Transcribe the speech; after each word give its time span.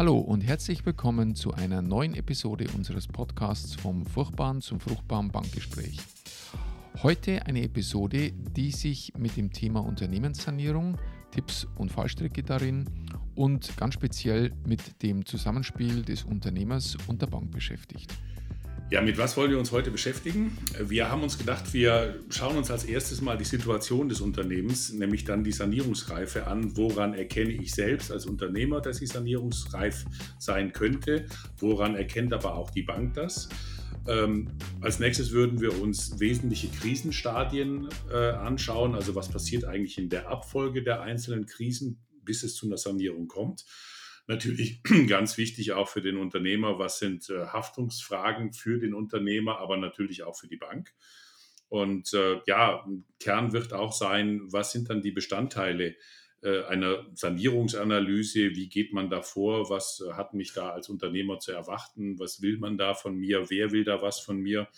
Hallo 0.00 0.16
und 0.16 0.40
herzlich 0.40 0.86
willkommen 0.86 1.34
zu 1.34 1.52
einer 1.52 1.82
neuen 1.82 2.14
Episode 2.14 2.64
unseres 2.74 3.06
Podcasts 3.06 3.74
vom 3.74 4.06
furchtbaren 4.06 4.62
zum 4.62 4.80
fruchtbaren 4.80 5.30
Bankgespräch. 5.30 5.98
Heute 7.02 7.44
eine 7.44 7.64
Episode, 7.64 8.32
die 8.32 8.70
sich 8.70 9.12
mit 9.18 9.36
dem 9.36 9.52
Thema 9.52 9.80
Unternehmenssanierung, 9.80 10.96
Tipps 11.32 11.66
und 11.76 11.92
Fallstricke 11.92 12.42
darin 12.42 12.86
und 13.34 13.76
ganz 13.76 13.92
speziell 13.92 14.52
mit 14.66 15.02
dem 15.02 15.26
Zusammenspiel 15.26 16.00
des 16.00 16.24
Unternehmers 16.24 16.96
und 17.06 17.20
der 17.20 17.26
Bank 17.26 17.50
beschäftigt. 17.50 18.16
Ja, 18.90 19.00
mit 19.00 19.18
was 19.18 19.36
wollen 19.36 19.52
wir 19.52 19.58
uns 19.60 19.70
heute 19.70 19.92
beschäftigen? 19.92 20.58
Wir 20.80 21.08
haben 21.08 21.22
uns 21.22 21.38
gedacht, 21.38 21.72
wir 21.72 22.18
schauen 22.28 22.56
uns 22.56 22.72
als 22.72 22.82
erstes 22.82 23.20
mal 23.20 23.38
die 23.38 23.44
Situation 23.44 24.08
des 24.08 24.20
Unternehmens, 24.20 24.92
nämlich 24.92 25.22
dann 25.22 25.44
die 25.44 25.52
Sanierungsreife 25.52 26.48
an. 26.48 26.76
Woran 26.76 27.14
erkenne 27.14 27.52
ich 27.52 27.72
selbst 27.72 28.10
als 28.10 28.26
Unternehmer, 28.26 28.80
dass 28.80 29.00
ich 29.00 29.10
sanierungsreif 29.10 30.06
sein 30.40 30.72
könnte? 30.72 31.26
Woran 31.58 31.94
erkennt 31.94 32.32
aber 32.32 32.56
auch 32.56 32.70
die 32.70 32.82
Bank 32.82 33.14
das? 33.14 33.48
Ähm, 34.08 34.48
als 34.80 34.98
nächstes 34.98 35.30
würden 35.30 35.60
wir 35.60 35.80
uns 35.80 36.18
wesentliche 36.18 36.66
Krisenstadien 36.66 37.88
äh, 38.10 38.30
anschauen, 38.30 38.96
also 38.96 39.14
was 39.14 39.28
passiert 39.28 39.66
eigentlich 39.66 39.98
in 39.98 40.08
der 40.08 40.28
Abfolge 40.28 40.82
der 40.82 41.02
einzelnen 41.02 41.46
Krisen, 41.46 42.00
bis 42.24 42.42
es 42.42 42.56
zu 42.56 42.66
einer 42.66 42.76
Sanierung 42.76 43.28
kommt. 43.28 43.64
Natürlich 44.30 44.80
ganz 45.08 45.38
wichtig 45.38 45.72
auch 45.72 45.88
für 45.88 46.00
den 46.00 46.16
Unternehmer, 46.16 46.78
was 46.78 47.00
sind 47.00 47.28
äh, 47.30 47.46
Haftungsfragen 47.46 48.52
für 48.52 48.78
den 48.78 48.94
Unternehmer, 48.94 49.58
aber 49.58 49.76
natürlich 49.76 50.22
auch 50.22 50.38
für 50.38 50.46
die 50.46 50.56
Bank. 50.56 50.94
Und 51.68 52.14
äh, 52.14 52.40
ja, 52.46 52.86
Kern 53.18 53.52
wird 53.52 53.72
auch 53.72 53.92
sein, 53.92 54.42
was 54.44 54.70
sind 54.70 54.88
dann 54.88 55.02
die 55.02 55.10
Bestandteile 55.10 55.96
äh, 56.42 56.62
einer 56.62 57.08
Sanierungsanalyse? 57.12 58.54
Wie 58.54 58.68
geht 58.68 58.92
man 58.92 59.10
da 59.10 59.20
vor? 59.20 59.68
Was 59.68 60.00
äh, 60.00 60.12
hat 60.12 60.32
mich 60.32 60.52
da 60.52 60.70
als 60.70 60.88
Unternehmer 60.88 61.40
zu 61.40 61.50
erwarten? 61.50 62.20
Was 62.20 62.40
will 62.40 62.56
man 62.58 62.78
da 62.78 62.94
von 62.94 63.16
mir? 63.16 63.50
Wer 63.50 63.72
will 63.72 63.82
da 63.82 64.00
was 64.00 64.20
von 64.20 64.38
mir? 64.38 64.68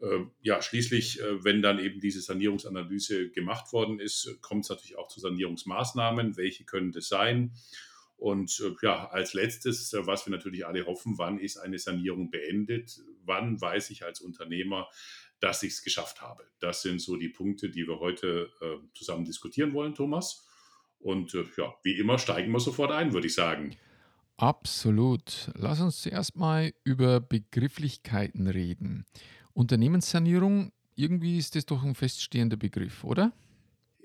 Äh, 0.00 0.26
ja, 0.42 0.60
schließlich, 0.60 1.22
äh, 1.22 1.42
wenn 1.42 1.62
dann 1.62 1.78
eben 1.78 1.98
diese 1.98 2.20
Sanierungsanalyse 2.20 3.30
gemacht 3.30 3.72
worden 3.72 4.00
ist, 4.00 4.36
kommt 4.42 4.64
es 4.64 4.68
natürlich 4.68 4.98
auch 4.98 5.08
zu 5.08 5.20
Sanierungsmaßnahmen. 5.20 6.36
Welche 6.36 6.64
können 6.64 6.92
das 6.92 7.08
sein? 7.08 7.54
Und 8.16 8.60
äh, 8.60 8.74
ja, 8.82 9.08
als 9.08 9.34
letztes, 9.34 9.92
äh, 9.92 10.06
was 10.06 10.26
wir 10.26 10.30
natürlich 10.30 10.66
alle 10.66 10.86
hoffen, 10.86 11.18
wann 11.18 11.38
ist 11.38 11.58
eine 11.58 11.78
Sanierung 11.78 12.30
beendet? 12.30 12.98
Wann 13.24 13.60
weiß 13.60 13.90
ich 13.90 14.04
als 14.04 14.20
Unternehmer, 14.20 14.88
dass 15.40 15.62
ich 15.62 15.72
es 15.72 15.82
geschafft 15.82 16.22
habe? 16.22 16.44
Das 16.60 16.82
sind 16.82 17.00
so 17.00 17.16
die 17.16 17.28
Punkte, 17.28 17.70
die 17.70 17.86
wir 17.86 18.00
heute 18.00 18.50
äh, 18.60 18.78
zusammen 18.94 19.24
diskutieren 19.24 19.74
wollen, 19.74 19.94
Thomas. 19.94 20.46
Und 20.98 21.34
ja, 21.34 21.74
wie 21.82 21.98
immer 21.98 22.18
steigen 22.18 22.50
wir 22.52 22.58
sofort 22.58 22.90
ein, 22.90 23.12
würde 23.12 23.26
ich 23.26 23.34
sagen. 23.34 23.76
Absolut. 24.38 25.50
Lass 25.54 25.80
uns 25.80 26.02
zuerst 26.02 26.36
mal 26.36 26.72
über 26.84 27.20
Begrifflichkeiten 27.20 28.48
reden. 28.48 29.04
Unternehmenssanierung, 29.52 30.72
irgendwie 30.94 31.38
ist 31.38 31.54
das 31.54 31.66
doch 31.66 31.82
ein 31.82 31.94
feststehender 31.94 32.56
Begriff, 32.56 33.04
oder? 33.04 33.32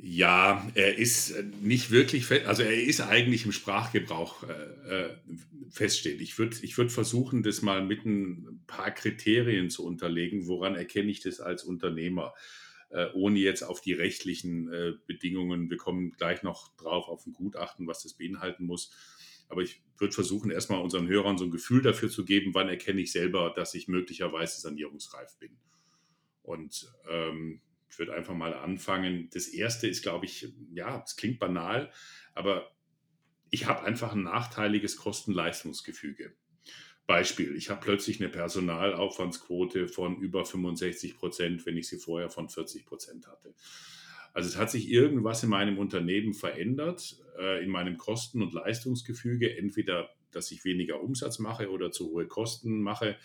Ja, 0.03 0.67
er 0.73 0.97
ist 0.97 1.29
äh, 1.29 1.43
nicht 1.61 1.91
wirklich, 1.91 2.29
also 2.47 2.63
er 2.63 2.73
ist 2.73 3.01
eigentlich 3.01 3.45
im 3.45 3.51
Sprachgebrauch 3.51 4.43
äh, 4.43 5.05
äh 5.05 5.15
feststehend. 5.69 6.21
Ich 6.21 6.37
würde 6.37 6.57
ich 6.63 6.77
würd 6.77 6.91
versuchen, 6.91 7.43
das 7.43 7.61
mal 7.61 7.85
mit 7.85 8.03
ein 8.03 8.63
paar 8.67 8.91
Kriterien 8.91 9.69
zu 9.69 9.85
unterlegen, 9.85 10.47
woran 10.47 10.75
erkenne 10.75 11.09
ich 11.11 11.21
das 11.21 11.39
als 11.39 11.63
Unternehmer, 11.63 12.33
äh, 12.89 13.07
ohne 13.13 13.39
jetzt 13.39 13.61
auf 13.61 13.79
die 13.79 13.93
rechtlichen 13.93 14.73
äh, 14.73 14.93
Bedingungen, 15.05 15.69
wir 15.69 15.77
kommen 15.77 16.11
gleich 16.17 16.41
noch 16.43 16.75
drauf 16.77 17.07
auf 17.07 17.25
ein 17.25 17.33
Gutachten, 17.33 17.87
was 17.87 18.01
das 18.03 18.15
beinhalten 18.15 18.65
muss. 18.65 18.91
Aber 19.49 19.61
ich 19.61 19.83
würde 19.97 20.13
versuchen, 20.13 20.49
erstmal 20.49 20.81
unseren 20.81 21.07
Hörern 21.07 21.37
so 21.37 21.45
ein 21.45 21.51
Gefühl 21.51 21.83
dafür 21.83 22.09
zu 22.09 22.25
geben, 22.25 22.53
wann 22.53 22.69
erkenne 22.69 23.01
ich 23.01 23.11
selber, 23.11 23.53
dass 23.55 23.75
ich 23.75 23.87
möglicherweise 23.87 24.59
sanierungsreif 24.59 25.37
bin. 25.37 25.57
Und 26.41 26.91
ähm, 27.09 27.61
ich 27.91 27.99
würde 27.99 28.13
einfach 28.13 28.33
mal 28.33 28.53
anfangen. 28.53 29.29
Das 29.33 29.47
erste 29.47 29.87
ist, 29.87 30.01
glaube 30.01 30.25
ich, 30.25 30.47
ja, 30.73 31.03
es 31.05 31.17
klingt 31.17 31.39
banal, 31.39 31.91
aber 32.33 32.71
ich 33.49 33.65
habe 33.65 33.83
einfach 33.83 34.13
ein 34.13 34.23
nachteiliges 34.23 34.95
Kosten-Leistungsgefüge. 34.95 36.33
Beispiel, 37.05 37.53
ich 37.57 37.69
habe 37.69 37.81
plötzlich 37.81 38.21
eine 38.21 38.29
Personalaufwandsquote 38.29 39.89
von 39.89 40.21
über 40.21 40.45
65 40.45 41.17
Prozent, 41.17 41.65
wenn 41.65 41.75
ich 41.75 41.89
sie 41.89 41.97
vorher 41.97 42.29
von 42.29 42.47
40 42.47 42.85
Prozent 42.85 43.27
hatte. 43.27 43.53
Also 44.33 44.47
es 44.47 44.55
hat 44.55 44.71
sich 44.71 44.89
irgendwas 44.89 45.43
in 45.43 45.49
meinem 45.49 45.77
Unternehmen 45.77 46.33
verändert, 46.33 47.17
äh, 47.37 47.61
in 47.61 47.69
meinem 47.69 47.97
Kosten- 47.97 48.41
und 48.41 48.53
Leistungsgefüge, 48.53 49.57
entweder, 49.57 50.11
dass 50.31 50.49
ich 50.51 50.63
weniger 50.63 51.01
Umsatz 51.01 51.39
mache 51.39 51.69
oder 51.69 51.91
zu 51.91 52.11
hohe 52.11 52.27
Kosten 52.27 52.81
mache, 52.81 53.17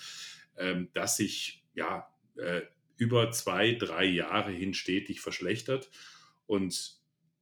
ähm, 0.56 0.88
dass 0.92 1.20
ich 1.20 1.62
ja 1.74 2.08
äh, 2.36 2.62
über 2.96 3.30
zwei, 3.30 3.72
drei 3.72 4.04
Jahre 4.04 4.52
hin 4.52 4.74
stetig 4.74 5.20
verschlechtert. 5.20 5.90
Und 6.46 6.96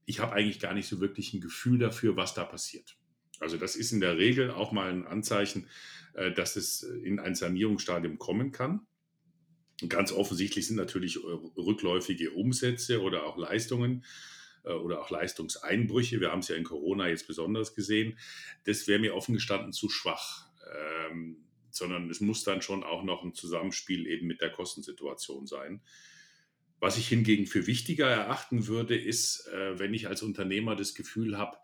ich 0.06 0.20
habe 0.20 0.32
eigentlich 0.32 0.60
gar 0.60 0.74
nicht 0.74 0.88
so 0.88 1.00
wirklich 1.00 1.32
ein 1.34 1.40
Gefühl 1.40 1.78
dafür, 1.78 2.16
was 2.16 2.34
da 2.34 2.44
passiert. 2.44 2.96
Also 3.40 3.56
das 3.56 3.76
ist 3.76 3.92
in 3.92 4.00
der 4.00 4.16
Regel 4.16 4.50
auch 4.50 4.72
mal 4.72 4.90
ein 4.90 5.06
Anzeichen, 5.06 5.68
äh, 6.14 6.32
dass 6.32 6.56
es 6.56 6.82
in 6.82 7.18
ein 7.18 7.34
Sanierungsstadium 7.34 8.18
kommen 8.18 8.52
kann. 8.52 8.86
ganz 9.88 10.12
offensichtlich 10.12 10.66
sind 10.68 10.76
natürlich 10.76 11.18
rückläufige 11.22 12.30
Umsätze 12.30 13.02
oder 13.02 13.26
auch 13.26 13.36
Leistungen 13.36 14.04
äh, 14.64 14.72
oder 14.72 15.00
auch 15.00 15.10
Leistungseinbrüche. 15.10 16.20
Wir 16.20 16.30
haben 16.30 16.40
es 16.40 16.48
ja 16.48 16.56
in 16.56 16.64
Corona 16.64 17.08
jetzt 17.08 17.26
besonders 17.26 17.74
gesehen. 17.74 18.18
Das 18.64 18.86
wäre 18.86 19.00
mir 19.00 19.14
offen 19.14 19.34
gestanden 19.34 19.72
zu 19.72 19.88
schwach. 19.88 20.48
Sondern 21.74 22.08
es 22.08 22.20
muss 22.20 22.44
dann 22.44 22.62
schon 22.62 22.84
auch 22.84 23.02
noch 23.02 23.24
ein 23.24 23.34
Zusammenspiel 23.34 24.06
eben 24.06 24.26
mit 24.26 24.40
der 24.40 24.50
Kostensituation 24.50 25.46
sein. 25.46 25.82
Was 26.78 26.98
ich 26.98 27.08
hingegen 27.08 27.46
für 27.46 27.66
wichtiger 27.66 28.08
erachten 28.08 28.66
würde, 28.66 28.96
ist, 28.96 29.48
äh, 29.48 29.78
wenn 29.78 29.94
ich 29.94 30.06
als 30.06 30.22
Unternehmer 30.22 30.76
das 30.76 30.94
Gefühl 30.94 31.36
habe, 31.36 31.56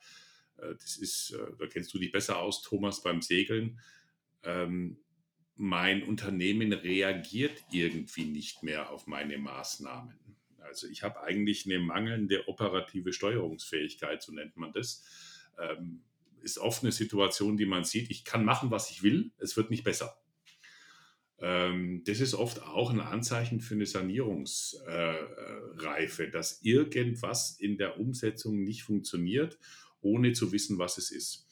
äh, 0.57 0.75
das 0.75 0.97
ist, 0.97 1.33
äh, 1.33 1.53
da 1.59 1.67
kennst 1.67 1.93
du 1.95 1.99
dich 1.99 2.11
besser 2.11 2.39
aus, 2.39 2.63
Thomas, 2.63 3.03
beim 3.03 3.23
Segeln, 3.23 3.81
ähm, 4.43 4.99
mein 5.55 6.03
Unternehmen 6.03 6.73
reagiert 6.73 7.63
irgendwie 7.71 8.25
nicht 8.25 8.63
mehr 8.63 8.91
auf 8.91 9.07
meine 9.07 9.37
Maßnahmen. 9.37 10.19
Also 10.59 10.87
ich 10.87 11.03
habe 11.03 11.23
eigentlich 11.23 11.67
eine 11.67 11.79
mangelnde 11.79 12.49
operative 12.49 13.13
Steuerungsfähigkeit, 13.13 14.23
so 14.23 14.33
nennt 14.33 14.57
man 14.57 14.73
das. 14.73 15.05
Ähm, 15.59 16.03
ist 16.43 16.59
oft 16.59 16.83
eine 16.83 16.93
Situation, 16.93 17.57
die 17.57 17.67
man 17.67 17.85
sieht, 17.85 18.11
ich 18.11 18.25
kann 18.25 18.45
machen, 18.45 18.71
was 18.71 18.91
ich 18.91 19.03
will, 19.03 19.33
es 19.39 19.57
wird 19.57 19.71
nicht 19.71 19.85
besser. 19.85 20.21
Ähm, 21.41 22.03
das 22.05 22.21
ist 22.21 22.35
oft 22.35 22.63
auch 22.63 22.91
ein 22.91 23.01
Anzeichen 23.01 23.61
für 23.61 23.75
eine 23.75 23.87
Sanierungsreife, 23.87 26.25
äh, 26.25 26.31
dass 26.31 26.61
irgendwas 26.63 27.59
in 27.59 27.79
der 27.79 27.99
Umsetzung 27.99 28.63
nicht 28.63 28.83
funktioniert, 28.83 29.59
ohne 30.03 30.33
zu 30.33 30.53
wissen, 30.53 30.79
was 30.79 30.99
es 30.99 31.11
ist. 31.11 31.47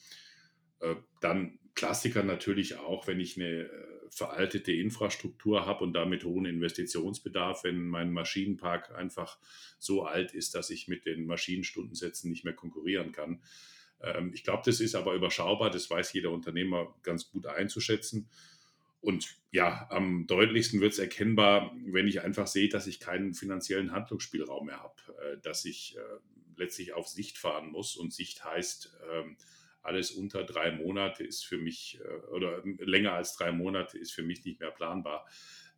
Äh, 0.79 0.95
dann 1.21 1.59
Klassiker 1.73 2.23
natürlich 2.23 2.77
auch, 2.77 3.07
wenn 3.07 3.19
ich 3.19 3.37
eine 3.37 3.63
äh, 3.63 3.69
veraltete 4.11 4.71
Infrastruktur 4.71 5.65
habe 5.65 5.83
und 5.83 5.93
damit 5.93 6.23
hohen 6.23 6.45
Investitionsbedarf, 6.45 7.63
wenn 7.63 7.87
mein 7.87 8.11
Maschinenpark 8.11 8.95
einfach 8.95 9.39
so 9.79 10.03
alt 10.03 10.33
ist, 10.33 10.55
dass 10.55 10.69
ich 10.69 10.87
mit 10.87 11.05
den 11.05 11.25
Maschinenstundensätzen 11.25 12.29
nicht 12.29 12.43
mehr 12.43 12.55
konkurrieren 12.55 13.11
kann 13.11 13.41
ich 14.33 14.43
glaube, 14.43 14.63
das 14.65 14.79
ist 14.79 14.95
aber 14.95 15.13
überschaubar, 15.13 15.69
das 15.69 15.89
weiß 15.89 16.13
jeder 16.13 16.31
Unternehmer 16.31 16.95
ganz 17.03 17.29
gut 17.29 17.45
einzuschätzen. 17.47 18.29
Und 19.01 19.35
ja, 19.51 19.87
am 19.89 20.27
deutlichsten 20.27 20.81
wird 20.81 20.93
es 20.93 20.99
erkennbar, 20.99 21.73
wenn 21.85 22.07
ich 22.07 22.21
einfach 22.21 22.47
sehe, 22.47 22.69
dass 22.69 22.87
ich 22.87 22.99
keinen 22.99 23.33
finanziellen 23.33 23.91
Handlungsspielraum 23.91 24.65
mehr 24.67 24.81
habe, 24.81 24.95
äh, 25.21 25.37
dass 25.41 25.65
ich 25.65 25.95
äh, 25.97 26.01
letztlich 26.57 26.93
auf 26.93 27.07
Sicht 27.07 27.37
fahren 27.37 27.71
muss. 27.71 27.95
Und 27.95 28.13
Sicht 28.13 28.43
heißt, 28.43 28.97
ähm, 29.11 29.37
alles 29.81 30.11
unter 30.11 30.43
drei 30.43 30.71
Monate 30.71 31.23
ist 31.23 31.45
für 31.45 31.57
mich, 31.57 31.99
äh, 32.03 32.27
oder 32.27 32.61
länger 32.63 33.13
als 33.13 33.35
drei 33.35 33.51
Monate 33.51 33.97
ist 33.97 34.11
für 34.11 34.23
mich 34.23 34.43
nicht 34.43 34.59
mehr 34.59 34.71
planbar. 34.71 35.25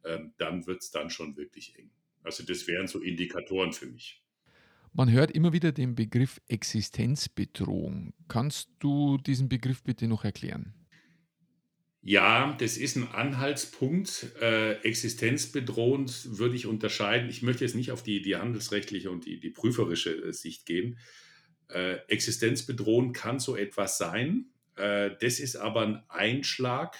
Ähm, 0.04 0.34
dann 0.38 0.66
wird 0.66 0.82
es 0.82 0.90
dann 0.90 1.12
schon 1.12 1.38
wirklich 1.38 1.78
eng. 1.78 1.92
Also 2.24 2.44
das 2.44 2.68
wären 2.68 2.88
so 2.88 3.00
Indikatoren 3.00 3.72
für 3.72 3.86
mich. 3.86 4.24
Man 4.94 5.10
hört 5.12 5.32
immer 5.32 5.54
wieder 5.54 5.72
den 5.72 5.96
Begriff 5.96 6.42
Existenzbedrohung. 6.48 8.14
Kannst 8.28 8.70
du 8.80 9.18
diesen 9.18 9.48
Begriff 9.48 9.84
bitte 9.84 10.08
noch 10.08 10.26
erklären? 10.26 10.74
Ja, 12.04 12.56
das 12.60 12.78
ist 12.78 12.98
ein 12.98 13.08
Anhaltspunkt. 13.08 14.36
Äh, 14.42 14.82
existenzbedrohend 14.82 16.38
würde 16.38 16.56
ich 16.56 16.66
unterscheiden. 16.66 17.30
Ich 17.30 17.42
möchte 17.42 17.64
jetzt 17.64 17.76
nicht 17.76 17.92
auf 17.92 18.04
die, 18.04 18.22
die 18.22 18.36
handelsrechtliche 18.36 19.12
und 19.12 19.26
die, 19.26 19.40
die 19.40 19.52
prüferische 19.52 20.12
äh, 20.12 20.34
Sicht 20.34 20.66
gehen. 20.66 20.98
Äh, 21.70 22.00
existenzbedrohend 22.08 23.16
kann 23.16 23.40
so 23.40 23.56
etwas 23.56 23.98
sein. 23.98 24.48
Äh, 24.76 25.12
das 25.22 25.40
ist 25.40 25.56
aber 25.56 25.82
ein 25.82 26.04
Einschlag, 26.10 26.98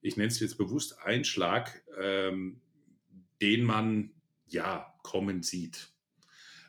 ich 0.00 0.16
nenne 0.16 0.28
es 0.28 0.40
jetzt 0.40 0.58
bewusst 0.58 0.98
Einschlag, 0.98 1.82
ähm, 2.00 2.60
den 3.40 3.62
man 3.62 4.10
ja 4.48 4.92
kommen 5.02 5.42
sieht. 5.42 5.91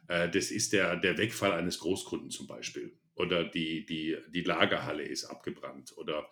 Äh, 0.07 0.29
das 0.29 0.51
ist 0.51 0.73
der, 0.73 0.97
der 0.97 1.17
Wegfall 1.17 1.51
eines 1.51 1.79
Großkunden 1.79 2.29
zum 2.29 2.47
Beispiel. 2.47 2.93
oder 3.15 3.43
die, 3.43 3.85
die, 3.85 4.17
die 4.33 4.41
Lagerhalle 4.41 5.03
ist 5.03 5.25
abgebrannt 5.25 5.93
oder 5.97 6.29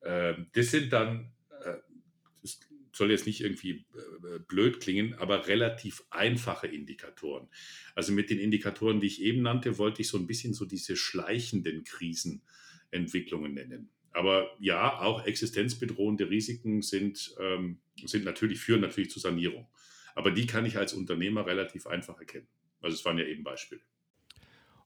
äh, 0.00 0.34
das 0.52 0.70
sind 0.70 0.92
dann, 0.92 1.32
äh, 1.62 1.76
das 2.42 2.60
soll 2.92 3.10
jetzt 3.10 3.26
nicht 3.26 3.40
irgendwie 3.40 3.86
äh, 3.94 4.38
blöd 4.48 4.80
klingen, 4.80 5.14
aber 5.14 5.46
relativ 5.46 6.02
einfache 6.10 6.66
Indikatoren. 6.66 7.48
Also 7.94 8.12
mit 8.12 8.30
den 8.30 8.38
Indikatoren, 8.38 9.00
die 9.00 9.06
ich 9.06 9.22
eben 9.22 9.42
nannte, 9.42 9.78
wollte 9.78 10.02
ich 10.02 10.08
so 10.08 10.18
ein 10.18 10.26
bisschen 10.26 10.54
so 10.54 10.64
diese 10.64 10.96
schleichenden 10.96 11.84
Krisenentwicklungen 11.84 13.54
nennen. 13.54 13.90
Aber 14.12 14.50
ja, 14.58 14.98
auch 15.00 15.26
existenzbedrohende 15.26 16.30
Risiken 16.30 16.80
sind, 16.80 17.34
ähm, 17.38 17.80
sind 18.02 18.24
natürlich, 18.24 18.60
führen 18.60 18.80
natürlich 18.80 19.10
zu 19.10 19.20
Sanierung. 19.20 19.68
Aber 20.14 20.30
die 20.30 20.46
kann 20.46 20.64
ich 20.64 20.78
als 20.78 20.94
Unternehmer 20.94 21.44
relativ 21.44 21.86
einfach 21.86 22.18
erkennen. 22.18 22.48
Also 22.80 22.94
es 22.94 23.04
waren 23.04 23.18
ja 23.18 23.24
eben 23.24 23.44
Beispiele. 23.44 23.80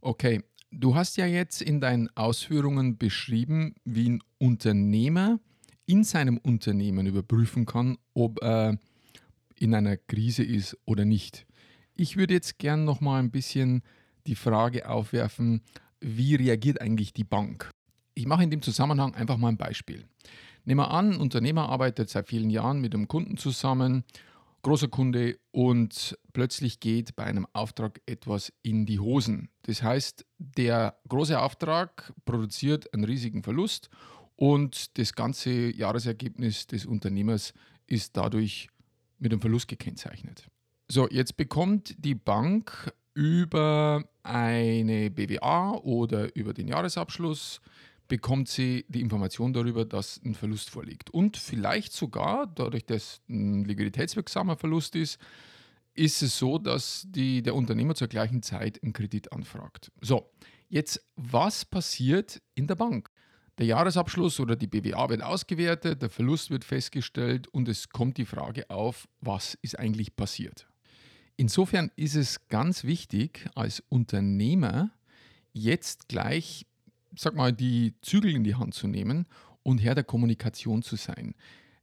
Okay, 0.01 0.43
du 0.71 0.95
hast 0.95 1.17
ja 1.17 1.27
jetzt 1.27 1.63
in 1.63 1.81
deinen 1.81 2.09
Ausführungen 2.17 2.97
beschrieben, 2.97 3.75
wie 3.85 4.11
ein 4.11 4.23
Unternehmer 4.39 5.41
in 5.87 6.05
seinem 6.05 6.39
Unternehmen 6.39 7.07
überprüfen 7.07 7.67
kann, 7.67 7.99
ob 8.15 8.43
er 8.43 8.79
in 9.57 9.75
einer 9.75 9.97
Krise 9.97 10.43
ist 10.43 10.79
oder 10.87 11.05
nicht. 11.05 11.47
Ich 11.95 12.17
würde 12.17 12.35
jetzt 12.35 12.59
gern 12.59 12.85
noch 12.85 13.01
mal 13.01 13.19
ein 13.19 13.31
bisschen 13.31 13.83
die 14.27 14.35
Frage 14.35 14.89
aufwerfen, 14.89 15.63
wie 16.01 16.35
reagiert 16.35 16.81
eigentlich 16.81 17.13
die 17.13 17.25
Bank? 17.25 17.71
Ich 18.15 18.27
mache 18.27 18.43
in 18.43 18.51
dem 18.51 18.63
Zusammenhang 18.63 19.15
einfach 19.15 19.37
mal 19.37 19.49
ein 19.49 19.59
Beispiel. 19.59 20.07
Nehmen 20.65 20.81
wir 20.81 20.91
an, 20.91 21.13
ein 21.13 21.21
Unternehmer 21.21 21.69
arbeitet 21.69 22.09
seit 22.09 22.29
vielen 22.29 22.51
Jahren 22.51 22.81
mit 22.81 22.95
einem 22.95 23.09
Kunden 23.09 23.37
zusammen, 23.37 24.05
großer 24.63 24.89
Kunde, 24.89 25.39
und 25.53 26.19
plötzlich 26.33 26.81
geht 26.81 27.17
bei 27.17 27.25
einem 27.25 27.47
Auftrag 27.53 28.01
etwas 28.07 28.53
in 28.63 28.87
die 28.87 29.01
Hosen. 29.01 29.49
Das 29.63 29.83
heißt, 29.83 30.25
der 30.39 30.97
große 31.09 31.39
Auftrag 31.41 32.13
produziert 32.25 32.93
einen 32.95 33.05
riesigen 33.05 33.43
Verlust 33.43 33.91
und 34.37 34.97
das 34.99 35.15
ganze 35.15 35.51
Jahresergebnis 35.51 36.67
des 36.67 36.87
Unternehmers 36.87 37.53
ist 37.87 38.17
dadurch 38.17 38.69
mit 39.19 39.33
einem 39.33 39.41
Verlust 39.41 39.69
gekennzeichnet. 39.69 40.49
So, 40.89 41.09
jetzt 41.09 41.37
bekommt 41.37 41.95
die 41.99 42.15
Bank 42.15 42.93
über 43.15 44.05
eine 44.23 45.11
BWA 45.11 45.73
oder 45.73 46.35
über 46.35 46.55
den 46.55 46.69
Jahresabschluss 46.69 47.61
bekommt 48.11 48.49
sie 48.49 48.85
die 48.89 49.01
Information 49.01 49.55
darüber, 49.55 49.87
dass 49.87 50.21
ein 50.23 50.35
Verlust 50.35 50.69
vorliegt. 50.69 51.11
Und 51.11 51.37
vielleicht 51.39 51.93
sogar, 51.93 52.47
dadurch, 52.47 52.85
dass 52.85 53.23
ein 53.29 53.65
liquiditätswirksamer 53.65 54.57
Verlust 54.57 54.97
ist, 54.97 55.19
ist 55.95 56.21
es 56.21 56.37
so, 56.37 56.59
dass 56.59 57.07
die, 57.09 57.41
der 57.43 57.55
Unternehmer 57.55 57.95
zur 57.95 58.09
gleichen 58.09 58.43
Zeit 58.43 58.83
einen 58.83 58.93
Kredit 58.93 59.33
anfragt. 59.33 59.93
So, 60.01 60.29
jetzt, 60.69 61.03
was 61.17 61.65
passiert 61.65 62.43
in 62.55 62.67
der 62.67 62.75
Bank? 62.75 63.11
Der 63.59 63.67
Jahresabschluss 63.67 64.41
oder 64.41 64.57
die 64.57 64.67
BWA 64.67 65.09
wird 65.09 65.23
ausgewertet, 65.23 66.03
der 66.03 66.11
Verlust 66.11 66.51
wird 66.51 66.65
festgestellt 66.65 67.47
und 67.49 67.69
es 67.69 67.91
kommt 67.91 68.17
die 68.17 68.25
Frage 68.25 68.69
auf, 68.71 69.07
was 69.21 69.55
ist 69.63 69.79
eigentlich 69.79 70.17
passiert. 70.17 70.67
Insofern 71.37 71.93
ist 71.95 72.17
es 72.17 72.49
ganz 72.49 72.83
wichtig, 72.83 73.49
als 73.55 73.85
Unternehmer 73.89 74.91
jetzt 75.53 76.09
gleich, 76.09 76.67
sag 77.17 77.35
mal, 77.35 77.53
die 77.53 77.95
Zügel 78.03 78.35
in 78.35 78.45
die 78.45 78.55
Hand 78.55 78.75
zu 78.75 78.87
nehmen 78.87 79.27
und 79.63 79.79
Herr 79.79 79.95
der 79.95 80.05
Kommunikation 80.05 80.83
zu 80.83 80.97
sein. 80.97 81.35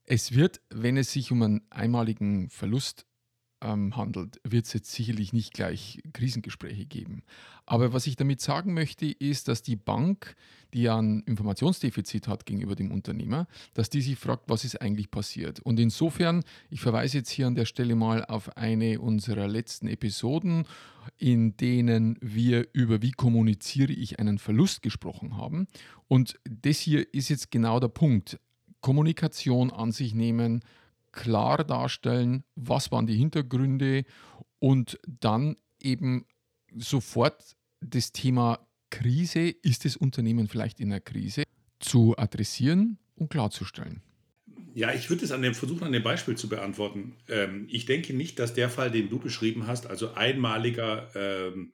Es 0.05 0.33
wird, 0.33 0.61
wenn 0.69 0.97
es 0.97 1.11
sich 1.11 1.31
um 1.31 1.43
einen 1.43 1.61
einmaligen 1.69 2.49
Verlust 2.49 3.05
ähm, 3.61 3.95
handelt, 3.95 4.39
wird 4.43 4.65
es 4.65 4.73
jetzt 4.73 4.91
sicherlich 4.91 5.33
nicht 5.33 5.53
gleich 5.53 6.01
Krisengespräche 6.13 6.85
geben. 6.85 7.23
Aber 7.65 7.93
was 7.93 8.07
ich 8.07 8.15
damit 8.15 8.41
sagen 8.41 8.73
möchte, 8.73 9.05
ist, 9.05 9.47
dass 9.47 9.61
die 9.61 9.75
Bank, 9.75 10.35
die 10.73 10.83
ja 10.83 10.97
ein 10.97 11.21
Informationsdefizit 11.21 12.27
hat 12.27 12.45
gegenüber 12.45 12.75
dem 12.75 12.91
Unternehmer, 12.91 13.47
dass 13.73 13.89
die 13.89 14.01
sich 14.01 14.17
fragt, 14.17 14.43
was 14.47 14.63
ist 14.63 14.81
eigentlich 14.81 15.11
passiert. 15.11 15.59
Und 15.59 15.79
insofern, 15.79 16.43
ich 16.69 16.81
verweise 16.81 17.19
jetzt 17.19 17.29
hier 17.29 17.47
an 17.47 17.55
der 17.55 17.65
Stelle 17.65 17.95
mal 17.95 18.23
auf 18.25 18.55
eine 18.57 18.99
unserer 18.99 19.47
letzten 19.47 19.87
Episoden, 19.87 20.65
in 21.17 21.57
denen 21.57 22.17
wir 22.21 22.67
über 22.73 23.01
wie 23.01 23.11
kommuniziere 23.11 23.93
ich 23.93 24.19
einen 24.19 24.39
Verlust 24.39 24.81
gesprochen 24.81 25.37
haben. 25.37 25.67
Und 26.07 26.39
das 26.49 26.79
hier 26.79 27.13
ist 27.13 27.29
jetzt 27.29 27.51
genau 27.51 27.79
der 27.79 27.89
Punkt. 27.89 28.39
Kommunikation 28.81 29.71
an 29.71 29.91
sich 29.91 30.13
nehmen, 30.13 30.61
klar 31.11 31.63
darstellen, 31.63 32.43
was 32.55 32.91
waren 32.91 33.07
die 33.07 33.15
Hintergründe 33.15 34.05
und 34.59 34.99
dann 35.07 35.55
eben 35.81 36.25
sofort 36.75 37.55
das 37.81 38.11
Thema 38.11 38.59
Krise, 38.89 39.49
ist 39.49 39.85
das 39.85 39.97
Unternehmen 39.97 40.47
vielleicht 40.47 40.79
in 40.79 40.91
einer 40.91 41.01
Krise, 41.01 41.43
zu 41.79 42.15
adressieren 42.17 42.97
und 43.15 43.29
klarzustellen. 43.29 44.01
Ja, 44.73 44.93
ich 44.93 45.09
würde 45.09 45.25
es 45.25 45.31
an 45.31 45.41
dem 45.41 45.55
versuchen, 45.55 45.83
an 45.83 45.91
dem 45.91 46.03
Beispiel 46.03 46.35
zu 46.35 46.47
beantworten. 46.49 47.15
Ähm, 47.27 47.67
ich 47.69 47.85
denke 47.85 48.13
nicht, 48.13 48.37
dass 48.37 48.53
der 48.53 48.69
Fall, 48.69 48.91
den 48.91 49.09
du 49.09 49.17
beschrieben 49.19 49.65
hast, 49.65 49.87
also 49.87 50.13
einmaliger 50.13 51.09
ähm, 51.15 51.73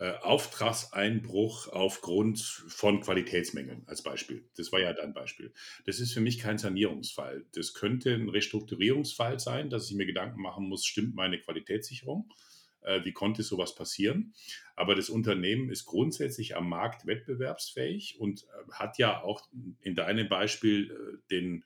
äh, 0.00 0.12
Auftragseinbruch 0.20 1.68
aufgrund 1.68 2.38
von 2.40 3.00
Qualitätsmängeln 3.00 3.82
als 3.86 4.02
Beispiel. 4.02 4.48
Das 4.56 4.70
war 4.70 4.78
ja 4.80 4.92
dein 4.92 5.12
Beispiel. 5.12 5.52
Das 5.86 5.98
ist 5.98 6.12
für 6.12 6.20
mich 6.20 6.38
kein 6.38 6.56
Sanierungsfall. 6.56 7.44
Das 7.52 7.74
könnte 7.74 8.14
ein 8.14 8.28
Restrukturierungsfall 8.28 9.40
sein, 9.40 9.70
dass 9.70 9.90
ich 9.90 9.96
mir 9.96 10.06
Gedanken 10.06 10.40
machen 10.40 10.68
muss, 10.68 10.86
stimmt 10.86 11.16
meine 11.16 11.40
Qualitätssicherung? 11.40 12.32
Äh, 12.82 13.04
wie 13.04 13.12
konnte 13.12 13.42
sowas 13.42 13.74
passieren? 13.74 14.34
Aber 14.76 14.94
das 14.94 15.10
Unternehmen 15.10 15.68
ist 15.68 15.84
grundsätzlich 15.84 16.56
am 16.56 16.68
Markt 16.68 17.06
wettbewerbsfähig 17.06 18.20
und 18.20 18.44
äh, 18.44 18.70
hat 18.70 18.98
ja 18.98 19.20
auch 19.22 19.48
in 19.80 19.96
deinem 19.96 20.28
Beispiel 20.28 21.20
den 21.28 21.64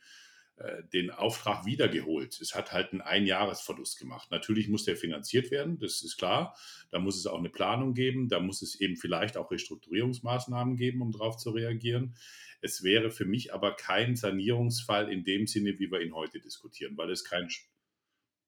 den 0.92 1.10
Auftrag 1.10 1.66
wiedergeholt. 1.66 2.40
Es 2.40 2.54
hat 2.54 2.72
halt 2.72 2.92
einen 2.92 3.00
Einjahresverlust 3.00 3.98
gemacht. 3.98 4.30
Natürlich 4.30 4.68
muss 4.68 4.84
der 4.84 4.96
finanziert 4.96 5.50
werden, 5.50 5.78
das 5.78 6.02
ist 6.02 6.16
klar. 6.18 6.56
Da 6.90 6.98
muss 6.98 7.16
es 7.16 7.26
auch 7.26 7.38
eine 7.38 7.48
Planung 7.48 7.94
geben, 7.94 8.28
da 8.28 8.40
muss 8.40 8.62
es 8.62 8.80
eben 8.80 8.96
vielleicht 8.96 9.36
auch 9.36 9.50
Restrukturierungsmaßnahmen 9.50 10.76
geben, 10.76 11.02
um 11.02 11.10
darauf 11.10 11.36
zu 11.36 11.50
reagieren. 11.50 12.14
Es 12.60 12.84
wäre 12.84 13.10
für 13.10 13.24
mich 13.24 13.52
aber 13.52 13.74
kein 13.74 14.14
Sanierungsfall 14.14 15.10
in 15.10 15.24
dem 15.24 15.46
Sinne, 15.46 15.78
wie 15.78 15.90
wir 15.90 16.00
ihn 16.00 16.14
heute 16.14 16.38
diskutieren, 16.38 16.96
weil 16.96 17.10
es 17.10 17.24
kein, 17.24 17.48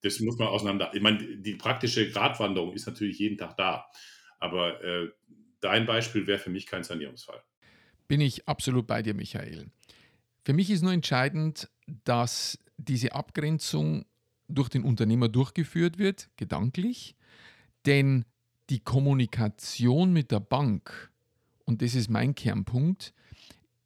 das 0.02 0.20
muss 0.20 0.38
man 0.38 0.48
auseinander. 0.48 0.92
Ich 0.94 1.02
meine, 1.02 1.38
die 1.38 1.54
praktische 1.54 2.08
Gratwanderung 2.10 2.72
ist 2.72 2.86
natürlich 2.86 3.18
jeden 3.18 3.38
Tag 3.38 3.56
da, 3.56 3.86
aber 4.38 4.82
äh, 4.84 5.08
dein 5.60 5.86
Beispiel 5.86 6.26
wäre 6.26 6.38
für 6.38 6.50
mich 6.50 6.66
kein 6.66 6.84
Sanierungsfall. 6.84 7.42
Bin 8.06 8.20
ich 8.20 8.46
absolut 8.46 8.86
bei 8.86 9.02
dir, 9.02 9.14
Michael. 9.14 9.70
Für 10.44 10.52
mich 10.52 10.70
ist 10.70 10.82
nur 10.82 10.92
entscheidend, 10.92 11.70
dass 12.04 12.58
diese 12.76 13.14
Abgrenzung 13.14 14.04
durch 14.46 14.68
den 14.68 14.84
Unternehmer 14.84 15.28
durchgeführt 15.28 15.98
wird, 15.98 16.28
gedanklich, 16.36 17.16
denn 17.86 18.26
die 18.68 18.80
Kommunikation 18.80 20.12
mit 20.12 20.30
der 20.30 20.40
Bank, 20.40 21.10
und 21.64 21.80
das 21.80 21.94
ist 21.94 22.10
mein 22.10 22.34
Kernpunkt, 22.34 23.14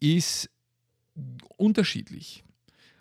ist 0.00 0.50
unterschiedlich. 1.57 2.45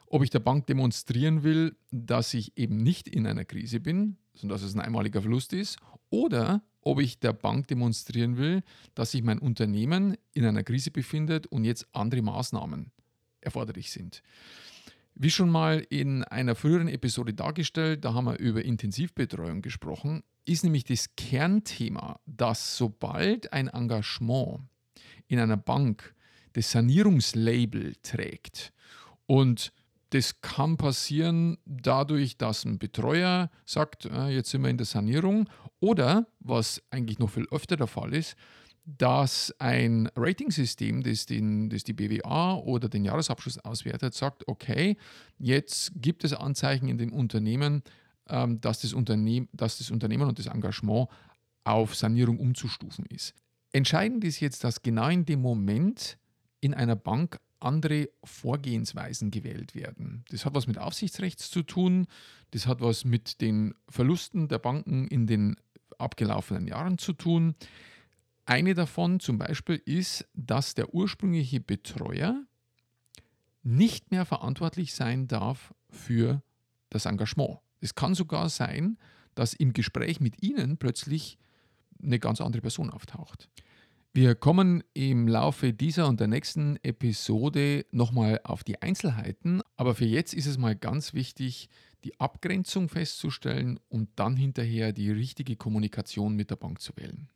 Ob 0.06 0.24
ich 0.24 0.30
der 0.30 0.40
Bank 0.40 0.68
demonstrieren 0.68 1.42
will, 1.42 1.76
dass 1.92 2.36
ich 2.36 2.58
eben 2.58 2.78
nicht 2.78 3.08
in 3.08 3.26
einer 3.26 3.44
Krise 3.44 3.80
bin, 3.80 4.18
sondern 4.36 4.60
dass 4.60 4.68
es 4.68 4.76
ein 4.76 4.82
einmaliger 4.82 5.22
Verlust 5.22 5.54
ist, 5.54 5.78
oder 6.10 6.62
ob 6.82 7.02
ich 7.02 7.20
der 7.20 7.34
Bank 7.34 7.68
demonstrieren 7.68 8.38
will, 8.38 8.64
dass 8.94 9.12
sich 9.12 9.24
mein 9.24 9.40
Unternehmen 9.40 10.16
in 10.34 10.46
einer 10.46 10.64
Krise 10.64 10.92
befindet 10.92 11.48
und 11.48 11.66
jetzt 11.66 11.88
andere 11.94 12.22
Maßnahmen 12.22 12.92
erforderlich 13.48 13.92
sind. 13.92 14.22
Wie 15.16 15.32
schon 15.32 15.50
mal 15.50 15.86
in 15.90 16.24
einer 16.24 16.54
früheren 16.54 16.88
Episode 16.88 17.34
dargestellt, 17.34 18.06
da 18.06 18.14
haben 18.14 18.26
wir 18.26 18.38
über 18.38 18.64
Intensivbetreuung 18.64 19.62
gesprochen, 19.62 20.24
ist 20.46 20.64
nämlich 20.64 20.84
das 20.84 21.16
Kernthema, 21.16 22.20
dass 22.28 22.78
sobald 22.78 23.52
ein 23.52 23.68
Engagement 23.68 24.62
in 25.28 25.40
einer 25.40 25.58
Bank 25.58 26.14
das 26.54 26.72
Sanierungslabel 26.72 27.96
trägt 28.04 28.74
und 29.26 29.74
das 30.12 30.40
kann 30.42 30.78
passieren 30.78 31.58
dadurch, 31.66 32.38
dass 32.38 32.64
ein 32.64 32.80
Betreuer 32.80 33.50
sagt, 33.66 34.06
äh, 34.06 34.30
jetzt 34.30 34.52
sind 34.52 34.62
wir 34.62 34.70
in 34.70 34.78
der 34.78 34.86
Sanierung 34.86 35.50
oder, 35.80 36.28
was 36.40 36.82
eigentlich 36.92 37.20
noch 37.20 37.30
viel 37.30 37.48
öfter 37.52 37.76
der 37.76 37.88
Fall 37.88 38.14
ist, 38.14 38.36
dass 38.88 39.54
ein 39.60 40.10
Ratingsystem, 40.16 41.04
das, 41.04 41.26
den, 41.26 41.70
das 41.70 41.84
die 41.84 41.92
BWA 41.92 42.56
oder 42.56 42.88
den 42.88 43.04
Jahresabschluss 43.04 43.60
auswertet, 43.60 44.14
sagt, 44.14 44.48
okay, 44.48 44.96
jetzt 45.38 45.92
gibt 45.96 46.24
es 46.24 46.32
Anzeichen 46.32 46.88
in 46.88 46.98
dem 46.98 47.12
Unternehmen, 47.12 47.84
ähm, 48.30 48.62
dass, 48.62 48.80
das 48.80 48.94
Unternehmen, 48.94 49.50
dass 49.52 49.80
das 49.80 49.92
Unternehmen 49.92 50.30
und 50.30 50.40
das 50.40 50.46
Engagement 50.46 51.10
auf 51.66 51.96
Sanierung 51.96 52.40
umzustufen 52.40 53.06
ist. 53.08 53.34
Entscheidend 53.74 54.24
ist 54.24 54.40
jetzt, 54.40 54.64
dass 54.64 54.82
genau 54.82 55.10
in 55.10 55.26
dem 55.26 55.42
Moment 55.42 56.18
in 56.62 56.74
einer 56.74 56.96
Bank 56.96 57.40
andere 57.60 58.10
Vorgehensweisen 58.24 59.32
gewählt 59.32 59.76
werden. 59.76 60.24
Das 60.30 60.46
hat 60.46 60.54
was 60.54 60.66
mit 60.66 60.78
Aufsichtsrecht 60.78 61.40
zu 61.42 61.64
tun, 61.64 62.08
das 62.52 62.68
hat 62.68 62.80
was 62.80 63.04
mit 63.04 63.42
den 63.42 63.76
Verlusten 63.90 64.48
der 64.48 64.60
Banken 64.60 65.08
in 65.08 65.28
den 65.28 65.58
abgelaufenen 65.98 66.68
Jahren 66.68 66.98
zu 66.98 67.12
tun. 67.12 67.56
Eine 68.48 68.74
davon 68.74 69.20
zum 69.20 69.38
Beispiel 69.38 69.82
ist, 69.86 70.28
dass 70.34 70.74
der 70.74 70.94
ursprüngliche 70.94 71.60
Betreuer 71.60 72.44
nicht 73.64 74.12
mehr 74.12 74.26
verantwortlich 74.26 74.94
sein 74.94 75.28
darf 75.28 75.74
für 75.90 76.42
das 76.90 77.06
Engagement. 77.06 77.60
Es 77.82 77.96
kann 77.96 78.16
sogar 78.16 78.50
sein, 78.50 78.98
dass 79.36 79.54
im 79.54 79.74
Gespräch 79.74 80.20
mit 80.20 80.42
Ihnen 80.42 80.78
plötzlich 80.78 81.38
eine 82.02 82.20
ganz 82.20 82.42
andere 82.42 82.62
Person 82.62 82.90
auftaucht. 82.90 83.50
Wir 84.14 84.34
kommen 84.34 84.84
im 84.94 85.28
Laufe 85.28 85.74
dieser 85.74 86.08
und 86.08 86.20
der 86.20 86.28
nächsten 86.28 86.78
Episode 86.84 87.86
nochmal 87.92 88.40
auf 88.46 88.64
die 88.64 88.82
Einzelheiten, 88.82 89.62
aber 89.76 89.94
für 89.94 90.06
jetzt 90.06 90.34
ist 90.34 90.48
es 90.48 90.58
mal 90.58 90.76
ganz 90.76 91.14
wichtig, 91.14 91.70
die 92.04 92.20
Abgrenzung 92.20 92.90
festzustellen 92.90 93.80
und 93.90 94.10
dann 94.16 94.38
hinterher 94.38 94.94
die 94.94 95.12
richtige 95.12 95.56
Kommunikation 95.56 96.36
mit 96.36 96.50
der 96.50 96.56
Bank 96.56 96.80
zu 96.82 96.94
wählen. 96.96 97.30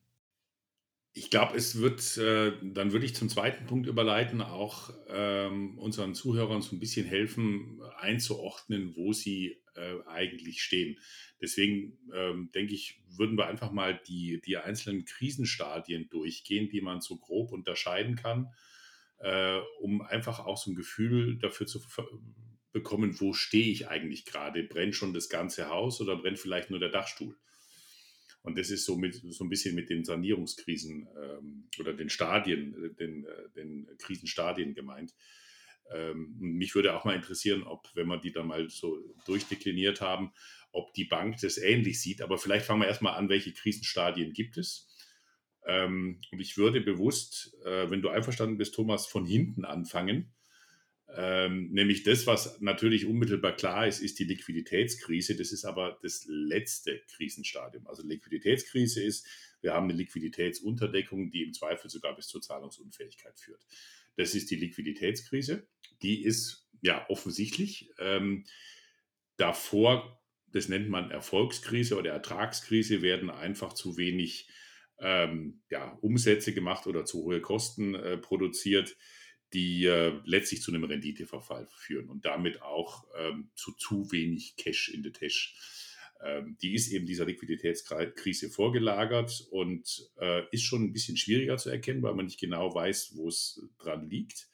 Ich 1.14 1.30
glaube, 1.30 1.58
es 1.58 1.80
wird, 1.82 2.18
äh, 2.18 2.54
dann 2.62 2.94
würde 2.94 3.06
ich 3.06 3.16
zum 3.16 3.28
zweiten 3.28 3.66
Punkt 3.66 3.86
überleiten, 3.86 4.42
auch 4.42 4.92
ähm, 5.10 5.78
unseren 5.78 6.16
Zuhörern 6.16 6.62
so 6.62 6.74
ein 6.74 6.80
bisschen 6.80 7.06
helfen, 7.06 7.82
einzuordnen, 7.98 8.96
wo 8.96 9.12
sie 9.12 9.62
äh, 9.76 9.96
eigentlich 10.08 10.64
stehen. 10.64 10.98
Deswegen 11.42 11.98
ähm, 12.14 12.50
denke 12.56 12.74
ich, 12.74 13.02
würden 13.10 13.38
wir 13.38 13.48
einfach 13.48 13.74
mal 13.74 14.00
die, 14.08 14.40
die 14.46 14.56
einzelnen 14.56 15.04
Krisenstadien 15.04 16.10
durchgehen, 16.10 16.70
die 16.70 16.80
man 16.82 17.02
so 17.02 17.18
grob 17.18 17.52
unterscheiden 17.52 18.16
kann, 18.16 18.54
äh, 19.20 19.60
um 19.82 20.02
einfach 20.02 20.40
auch 20.40 20.58
so 20.58 20.72
ein 20.72 20.76
Gefühl 20.76 21.38
dafür 21.40 21.68
zu 21.68 21.82
bekommen, 22.72 23.20
wo 23.20 23.34
stehe 23.34 23.70
ich 23.70 23.90
eigentlich 23.90 24.24
gerade? 24.24 24.64
Brennt 24.64 24.96
schon 24.96 25.14
das 25.14 25.28
ganze 25.28 25.68
Haus 25.68 26.00
oder 26.00 26.16
brennt 26.16 26.40
vielleicht 26.40 26.70
nur 26.70 26.80
der 26.80 26.90
Dachstuhl? 26.90 27.36
Und 28.44 28.58
das 28.58 28.72
ist 28.72 28.86
so, 28.86 28.98
mit, 28.98 29.16
so 29.16 29.44
ein 29.44 29.50
bisschen 29.50 29.76
mit 29.76 29.90
den 29.90 30.04
Sanierungskrisen 30.04 31.08
ähm, 31.16 31.70
oder 31.80 31.94
den 31.94 32.10
Stadien, 32.10 32.74
äh, 32.84 32.94
den, 32.96 33.26
äh, 33.26 33.50
den 33.56 33.88
Krisenstadien 34.00 34.74
gemeint. 34.74 35.14
Ähm, 35.94 36.36
mich 36.40 36.74
würde 36.74 36.96
auch 36.96 37.06
mal 37.06 37.16
interessieren, 37.16 37.64
ob, 37.64 37.88
wenn 37.94 38.08
wir 38.08 38.18
die 38.18 38.32
dann 38.32 38.48
mal 38.48 38.70
so 38.70 38.98
durchdekliniert 39.26 40.02
haben, 40.02 40.32
ob 40.72 40.94
die 40.94 41.06
Bank 41.06 41.38
das 41.42 41.58
ähnlich 41.58 42.02
sieht. 42.02 42.22
Aber 42.22 42.38
vielleicht 42.38 42.66
fangen 42.66 42.82
wir 42.82 42.88
erstmal 42.88 43.16
an, 43.16 43.30
welche 43.30 43.54
Krisenstadien 43.54 44.34
gibt 44.34 44.58
es. 44.58 44.88
Ähm, 45.68 46.20
und 46.32 46.40
ich 46.40 46.58
würde 46.58 46.82
bewusst, 46.82 47.56
äh, 47.66 47.92
wenn 47.92 48.02
du 48.02 48.10
einverstanden 48.10 48.58
bist, 48.58 48.74
Thomas, 48.74 49.06
von 49.06 49.26
hinten 49.26 49.66
anfangen 49.66 50.34
ähm, 51.16 51.70
nämlich 51.72 52.04
das, 52.04 52.26
was 52.26 52.62
natürlich 52.62 53.06
unmittelbar 53.06 53.56
klar 53.56 53.88
ist, 53.88 54.02
ist 54.02 54.20
die 54.20 54.24
Liquiditätskrise. 54.24 55.36
Das 55.36 55.52
ist 55.52 55.66
aber 55.66 56.00
das 56.02 56.26
letzte 56.28 57.02
Krisenstadium. 57.16 57.88
Also 57.88 58.04
Liquiditätskrise 58.04 59.04
ist, 59.04 59.28
wir 59.62 59.74
haben 59.74 59.86
eine 59.86 59.94
Liquiditätsunterdeckung, 59.94 61.30
die 61.32 61.44
im 61.44 61.54
Zweifel 61.54 61.90
sogar 61.90 62.16
bis 62.16 62.28
zur 62.28 62.42
Zahlungsunfähigkeit 62.42 63.40
führt. 63.40 63.66
Das 64.16 64.36
ist 64.36 64.52
die 64.52 64.56
Liquiditätskrise. 64.56 65.68
Die 66.02 66.24
ist 66.24 66.70
ja 66.82 67.06
offensichtlich. 67.10 67.92
Ähm, 68.00 68.46
davor, 69.38 70.22
das 70.48 70.70
nennt 70.70 70.90
man 70.90 71.12
Erfolgskrise 71.12 71.98
oder 71.98 72.12
Ertragskrise, 72.12 73.02
werden 73.02 73.30
einfach 73.30 73.74
zu 73.74 73.98
wenig 73.98 74.50
ähm, 75.00 75.62
ja, 75.70 75.98
Umsätze 76.02 76.54
gemacht 76.54 76.88
oder 76.88 77.06
zu 77.06 77.24
hohe 77.24 77.42
Kosten 77.42 77.96
äh, 77.96 78.18
produziert 78.18 78.96
die 79.54 79.86
äh, 79.86 80.14
letztlich 80.26 80.62
zu 80.62 80.72
einem 80.72 80.84
Renditeverfall 80.84 81.68
führen 81.76 82.10
und 82.10 82.26
damit 82.26 82.62
auch 82.62 83.06
ähm, 83.18 83.50
zu 83.56 83.74
zu 83.74 84.12
wenig 84.12 84.56
Cash 84.56 84.90
in 84.90 85.04
the 85.04 85.12
Tash. 85.12 85.56
Ähm, 86.24 86.58
die 86.62 86.76
ist 86.76 86.92
eben 86.92 87.06
dieser 87.06 87.26
Liquiditätskrise 87.26 88.50
vorgelagert 88.50 89.48
und 89.50 90.10
äh, 90.20 90.44
ist 90.52 90.64
schon 90.64 90.84
ein 90.84 90.94
bisschen 90.94 91.18
schwieriger 91.18 91.58
zu 91.58 91.70
erkennen, 91.70 92.04
weil 92.04 92.14
man 92.14 92.26
nicht 92.26 92.40
genau 92.40 92.74
weiß, 92.74 93.14
wo 93.16 93.28
es 93.28 93.62
dran 93.80 94.10
liegt. 94.10 94.48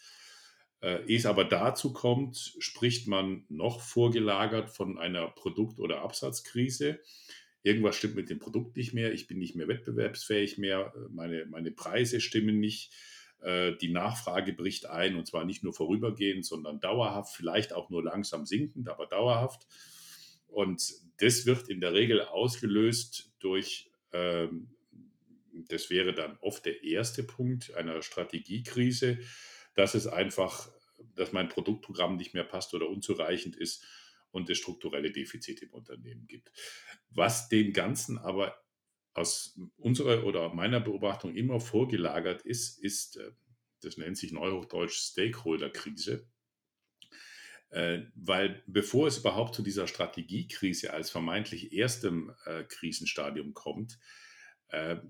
Äh, 0.82 1.06
ehe 1.08 1.18
es 1.18 1.26
aber 1.26 1.44
dazu 1.44 1.92
kommt, 1.92 2.56
spricht 2.60 3.08
man 3.08 3.46
noch 3.50 3.82
vorgelagert 3.82 4.70
von 4.70 4.98
einer 4.98 5.28
Produkt- 5.28 5.80
oder 5.80 6.02
Absatzkrise. 6.02 7.00
Irgendwas 7.64 7.96
stimmt 7.98 8.16
mit 8.16 8.30
dem 8.30 8.40
Produkt 8.40 8.78
nicht 8.78 8.94
mehr, 8.94 9.12
ich 9.12 9.28
bin 9.28 9.40
nicht 9.40 9.56
mehr 9.56 9.68
wettbewerbsfähig 9.68 10.58
mehr, 10.58 10.94
meine, 11.10 11.46
meine 11.48 11.72
Preise 11.72 12.22
stimmen 12.22 12.60
nicht 12.60 12.94
die 13.44 13.90
Nachfrage 13.90 14.54
bricht 14.54 14.88
ein 14.88 15.16
und 15.16 15.28
zwar 15.28 15.46
nicht 15.46 15.64
nur 15.64 15.74
vorübergehend, 15.74 16.46
sondern 16.46 16.80
dauerhaft, 16.80 17.36
vielleicht 17.36 17.72
auch 17.72 17.90
nur 17.90 18.04
langsam 18.04 18.46
sinkend, 18.46 18.90
aber 18.90 19.06
dauerhaft. 19.06 19.68
Und 20.48 20.94
das 21.20 21.46
wird 21.46 21.70
in 21.70 21.82
der 21.82 21.94
Regel 21.94 22.22
ausgelöst 22.22 23.32
durch, 23.40 23.92
ähm, 24.12 24.70
das 25.70 25.90
wäre 25.90 26.14
dann 26.14 26.38
oft 26.42 26.66
der 26.66 26.84
erste 26.84 27.24
Punkt 27.24 27.74
einer 27.76 28.02
Strategiekrise, 28.02 29.20
dass 29.76 29.96
es 29.96 30.08
einfach, 30.08 30.70
dass 31.16 31.32
mein 31.32 31.50
Produktprogramm 31.50 32.16
nicht 32.16 32.34
mehr 32.34 32.44
passt 32.44 32.74
oder 32.74 32.90
unzureichend 32.90 33.56
ist 33.56 33.86
und 34.32 34.50
es 34.50 34.58
strukturelle 34.58 35.12
Defizite 35.12 35.66
im 35.66 35.74
Unternehmen 35.74 36.28
gibt. 36.28 36.52
Was 37.10 37.50
dem 37.50 37.74
Ganzen 37.74 38.18
aber 38.18 38.56
aus 39.18 39.60
unserer 39.78 40.26
oder 40.26 40.54
meiner 40.54 40.80
Beobachtung 40.80 41.36
immer 41.36 41.60
vorgelagert 41.60 42.44
ist, 42.44 42.78
ist, 42.78 43.18
äh, 43.18 43.32
das 43.82 43.98
nennt 43.98 44.18
sich 44.18 44.32
neuhochdeutsch 44.32 44.94
Stakeholder-Krise. 44.94 46.28
Äh, 47.70 48.04
weil 48.16 48.64
bevor 48.68 49.08
es 49.08 49.18
überhaupt 49.18 49.56
zu 49.56 49.64
dieser 49.64 49.88
Strategiekrise 49.88 50.94
als 50.94 51.10
vermeintlich 51.10 51.74
erstem 51.74 52.32
äh, 52.46 52.64
Krisenstadium 52.64 53.54
kommt, 53.54 54.00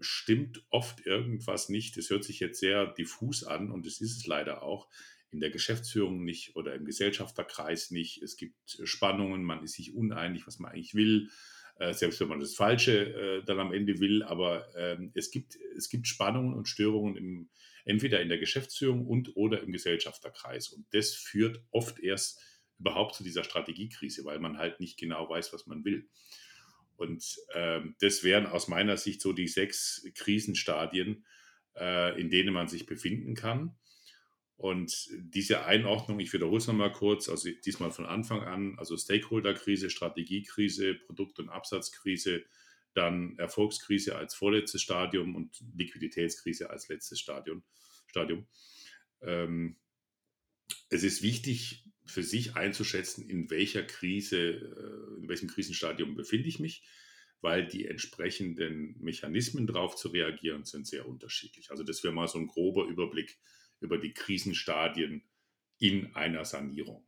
stimmt 0.01 0.63
oft 0.69 1.03
irgendwas 1.07 1.67
nicht. 1.67 1.97
Das 1.97 2.11
hört 2.11 2.23
sich 2.23 2.39
jetzt 2.39 2.59
sehr 2.59 2.93
diffus 2.93 3.43
an 3.43 3.71
und 3.71 3.87
es 3.87 4.01
ist 4.01 4.15
es 4.15 4.27
leider 4.27 4.61
auch 4.61 4.87
in 5.31 5.39
der 5.39 5.49
Geschäftsführung 5.49 6.23
nicht 6.23 6.55
oder 6.55 6.75
im 6.75 6.85
Gesellschafterkreis 6.85 7.89
nicht. 7.89 8.21
Es 8.21 8.37
gibt 8.37 8.79
Spannungen, 8.83 9.43
man 9.43 9.63
ist 9.63 9.73
sich 9.73 9.95
uneinig, 9.95 10.45
was 10.45 10.59
man 10.59 10.73
eigentlich 10.73 10.93
will. 10.93 11.31
Äh, 11.79 11.93
selbst 11.93 12.19
wenn 12.19 12.27
man 12.27 12.39
das 12.39 12.55
Falsche 12.55 13.13
äh, 13.13 13.43
dann 13.45 13.59
am 13.59 13.73
Ende 13.73 13.99
will. 13.99 14.23
Aber 14.23 14.67
ähm, 14.75 15.11
es, 15.13 15.31
gibt, 15.31 15.57
es 15.75 15.89
gibt 15.89 16.07
Spannungen 16.07 16.53
und 16.53 16.67
Störungen 16.67 17.15
im, 17.15 17.49
entweder 17.85 18.21
in 18.21 18.29
der 18.29 18.39
Geschäftsführung 18.39 19.05
und 19.05 19.35
oder 19.35 19.61
im 19.61 19.71
Gesellschafterkreis. 19.71 20.69
Und 20.69 20.85
das 20.91 21.13
führt 21.13 21.61
oft 21.71 21.99
erst 21.99 22.41
überhaupt 22.79 23.15
zu 23.15 23.23
dieser 23.23 23.43
Strategiekrise, 23.43 24.25
weil 24.25 24.39
man 24.39 24.57
halt 24.57 24.79
nicht 24.79 24.97
genau 24.97 25.29
weiß, 25.29 25.53
was 25.53 25.67
man 25.67 25.83
will. 25.85 26.07
Und 26.95 27.37
ähm, 27.53 27.95
das 27.99 28.23
wären 28.23 28.47
aus 28.47 28.67
meiner 28.67 28.97
Sicht 28.97 29.21
so 29.21 29.31
die 29.31 29.47
sechs 29.47 30.03
Krisenstadien, 30.15 31.25
äh, 31.75 32.19
in 32.19 32.29
denen 32.29 32.53
man 32.53 32.67
sich 32.67 32.87
befinden 32.87 33.35
kann. 33.35 33.75
Und 34.57 35.09
diese 35.11 35.65
Einordnung, 35.65 36.19
ich 36.19 36.33
wiederhole 36.33 36.57
es 36.57 36.65
nochmal 36.65 36.91
kurz, 36.91 37.29
also 37.29 37.47
diesmal 37.63 37.91
von 37.91 38.07
Anfang 38.07 38.41
an, 38.41 38.77
also 38.79 38.97
Stakeholder-Krise, 38.97 39.91
Strategiekrise, 39.91 40.95
Produkt- 40.95 41.39
und 41.39 41.49
Absatzkrise, 41.49 42.43
dann 42.95 43.37
Erfolgskrise 43.37 44.15
als 44.15 44.33
vorletztes 44.33 44.81
Stadium 44.81 45.35
und 45.35 45.63
Liquiditätskrise 45.75 46.71
als 46.71 46.89
letztes 46.89 47.19
Stadium. 47.19 47.63
Stadium. 48.07 48.47
Ähm, 49.21 49.77
es 50.89 51.03
ist 51.03 51.21
wichtig 51.21 51.85
für 52.05 52.23
sich 52.23 52.55
einzuschätzen, 52.55 53.29
in 53.29 53.51
welcher 53.51 53.83
Krise, 53.83 54.39
äh, 54.39 55.21
in 55.21 55.29
welchem 55.29 55.49
Krisenstadium 55.49 56.15
befinde 56.15 56.49
ich 56.49 56.59
mich, 56.59 56.83
weil 57.41 57.67
die 57.67 57.85
entsprechenden 57.85 58.95
Mechanismen 58.99 59.67
darauf 59.67 59.95
zu 59.95 60.07
reagieren 60.07 60.63
sind 60.63 60.87
sehr 60.87 61.07
unterschiedlich. 61.07 61.69
Also 61.69 61.83
das 61.83 62.03
wäre 62.03 62.13
mal 62.13 62.27
so 62.27 62.39
ein 62.39 62.47
grober 62.47 62.85
Überblick 62.85 63.37
über 63.79 63.97
die 63.97 64.13
Krisenstadien 64.13 65.23
in 65.79 66.15
einer 66.15 66.45
Sanierung. 66.45 67.03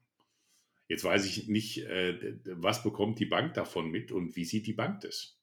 Jetzt 0.87 1.03
weiß 1.03 1.25
ich 1.25 1.47
nicht, 1.47 1.79
äh, 1.85 2.35
was 2.45 2.83
bekommt 2.83 3.19
die 3.19 3.25
Bank 3.25 3.53
davon 3.53 3.91
mit 3.91 4.11
und 4.11 4.35
wie 4.35 4.45
sieht 4.45 4.65
die 4.65 4.73
Bank 4.73 5.01
das? 5.01 5.37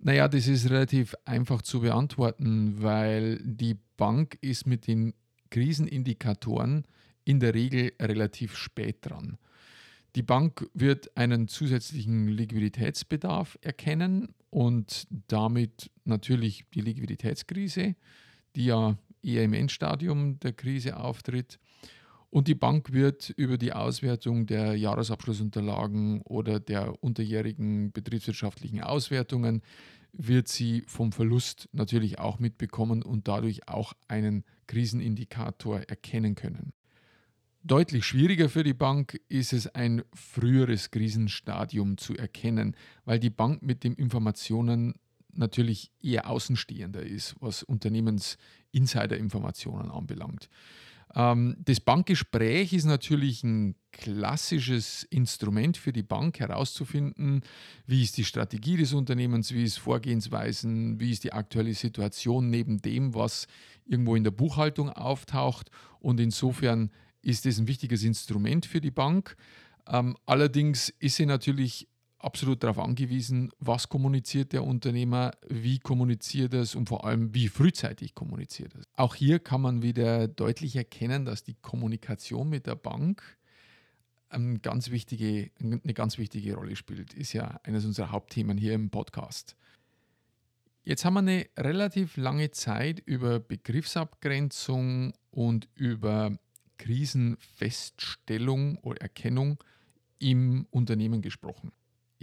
Naja, 0.00 0.28
das 0.28 0.48
ist 0.48 0.68
relativ 0.68 1.14
einfach 1.24 1.62
zu 1.62 1.80
beantworten, 1.80 2.82
weil 2.82 3.40
die 3.42 3.76
Bank 3.96 4.36
ist 4.40 4.66
mit 4.66 4.86
den 4.86 5.14
Krisenindikatoren 5.50 6.84
in 7.24 7.40
der 7.40 7.54
Regel 7.54 7.92
relativ 8.00 8.56
spät 8.56 8.98
dran. 9.02 9.38
Die 10.16 10.22
Bank 10.22 10.68
wird 10.74 11.16
einen 11.16 11.48
zusätzlichen 11.48 12.28
Liquiditätsbedarf 12.28 13.58
erkennen 13.62 14.34
und 14.50 15.06
damit 15.28 15.90
natürlich 16.04 16.64
die 16.74 16.80
Liquiditätskrise, 16.80 17.96
die 18.54 18.66
ja 18.66 18.96
eher 19.24 19.44
im 19.44 19.52
Endstadium 19.52 20.38
der 20.40 20.52
Krise 20.52 20.96
auftritt. 20.96 21.58
Und 22.30 22.48
die 22.48 22.54
Bank 22.54 22.92
wird 22.92 23.30
über 23.36 23.58
die 23.58 23.72
Auswertung 23.72 24.46
der 24.46 24.74
Jahresabschlussunterlagen 24.74 26.20
oder 26.22 26.58
der 26.58 27.02
unterjährigen 27.02 27.92
betriebswirtschaftlichen 27.92 28.80
Auswertungen 28.80 29.62
wird 30.12 30.48
sie 30.48 30.82
vom 30.86 31.12
Verlust 31.12 31.68
natürlich 31.72 32.18
auch 32.18 32.38
mitbekommen 32.38 33.02
und 33.02 33.28
dadurch 33.28 33.68
auch 33.68 33.92
einen 34.08 34.44
Krisenindikator 34.66 35.80
erkennen 35.80 36.34
können. 36.34 36.72
Deutlich 37.62 38.04
schwieriger 38.04 38.48
für 38.48 38.62
die 38.62 38.74
Bank 38.74 39.20
ist 39.28 39.52
es, 39.52 39.66
ein 39.68 40.02
früheres 40.12 40.90
Krisenstadium 40.90 41.96
zu 41.96 42.14
erkennen, 42.14 42.76
weil 43.04 43.18
die 43.18 43.30
Bank 43.30 43.62
mit 43.62 43.84
den 43.84 43.94
Informationen 43.94 44.94
natürlich 45.32 45.90
eher 46.00 46.28
Außenstehender 46.28 47.02
ist, 47.02 47.36
was 47.40 47.62
Unternehmensinsider-Informationen 48.74 49.90
anbelangt. 49.90 50.48
Ähm, 51.14 51.56
das 51.64 51.80
Bankgespräch 51.80 52.72
ist 52.72 52.84
natürlich 52.84 53.44
ein 53.44 53.76
klassisches 53.92 55.04
Instrument 55.04 55.76
für 55.76 55.92
die 55.92 56.02
Bank 56.02 56.40
herauszufinden, 56.40 57.42
wie 57.86 58.02
ist 58.02 58.16
die 58.16 58.24
Strategie 58.24 58.76
des 58.76 58.92
Unternehmens, 58.92 59.52
wie 59.52 59.64
ist 59.64 59.78
Vorgehensweisen, 59.78 60.98
wie 60.98 61.12
ist 61.12 61.24
die 61.24 61.32
aktuelle 61.32 61.74
Situation 61.74 62.50
neben 62.50 62.78
dem, 62.78 63.14
was 63.14 63.46
irgendwo 63.86 64.16
in 64.16 64.24
der 64.24 64.32
Buchhaltung 64.32 64.90
auftaucht. 64.90 65.70
Und 66.00 66.18
insofern 66.20 66.90
ist 67.22 67.46
es 67.46 67.58
ein 67.58 67.68
wichtiges 67.68 68.02
Instrument 68.02 68.66
für 68.66 68.80
die 68.80 68.90
Bank. 68.90 69.36
Ähm, 69.86 70.16
allerdings 70.26 70.88
ist 70.98 71.16
sie 71.16 71.26
natürlich 71.26 71.88
absolut 72.24 72.62
darauf 72.62 72.78
angewiesen, 72.78 73.50
was 73.58 73.88
kommuniziert 73.88 74.52
der 74.52 74.64
Unternehmer, 74.64 75.32
wie 75.48 75.78
kommuniziert 75.78 76.54
es 76.54 76.74
und 76.74 76.88
vor 76.88 77.04
allem, 77.04 77.34
wie 77.34 77.48
frühzeitig 77.48 78.14
kommuniziert 78.14 78.74
es. 78.74 78.84
Auch 78.94 79.14
hier 79.14 79.38
kann 79.38 79.60
man 79.60 79.82
wieder 79.82 80.28
deutlich 80.28 80.76
erkennen, 80.76 81.24
dass 81.24 81.44
die 81.44 81.54
Kommunikation 81.54 82.48
mit 82.48 82.66
der 82.66 82.76
Bank 82.76 83.22
eine 84.30 84.58
ganz 84.58 84.90
wichtige, 84.90 85.50
eine 85.60 85.94
ganz 85.94 86.18
wichtige 86.18 86.54
Rolle 86.54 86.76
spielt. 86.76 87.14
Ist 87.14 87.32
ja 87.32 87.60
eines 87.62 87.84
unserer 87.84 88.10
Hauptthemen 88.10 88.58
hier 88.58 88.74
im 88.74 88.90
Podcast. 88.90 89.56
Jetzt 90.82 91.04
haben 91.04 91.14
wir 91.14 91.20
eine 91.20 91.46
relativ 91.56 92.16
lange 92.16 92.50
Zeit 92.50 93.00
über 93.06 93.40
Begriffsabgrenzung 93.40 95.14
und 95.30 95.68
über 95.74 96.36
Krisenfeststellung 96.78 98.78
oder 98.78 99.00
Erkennung 99.00 99.62
im 100.18 100.66
Unternehmen 100.70 101.22
gesprochen. 101.22 101.72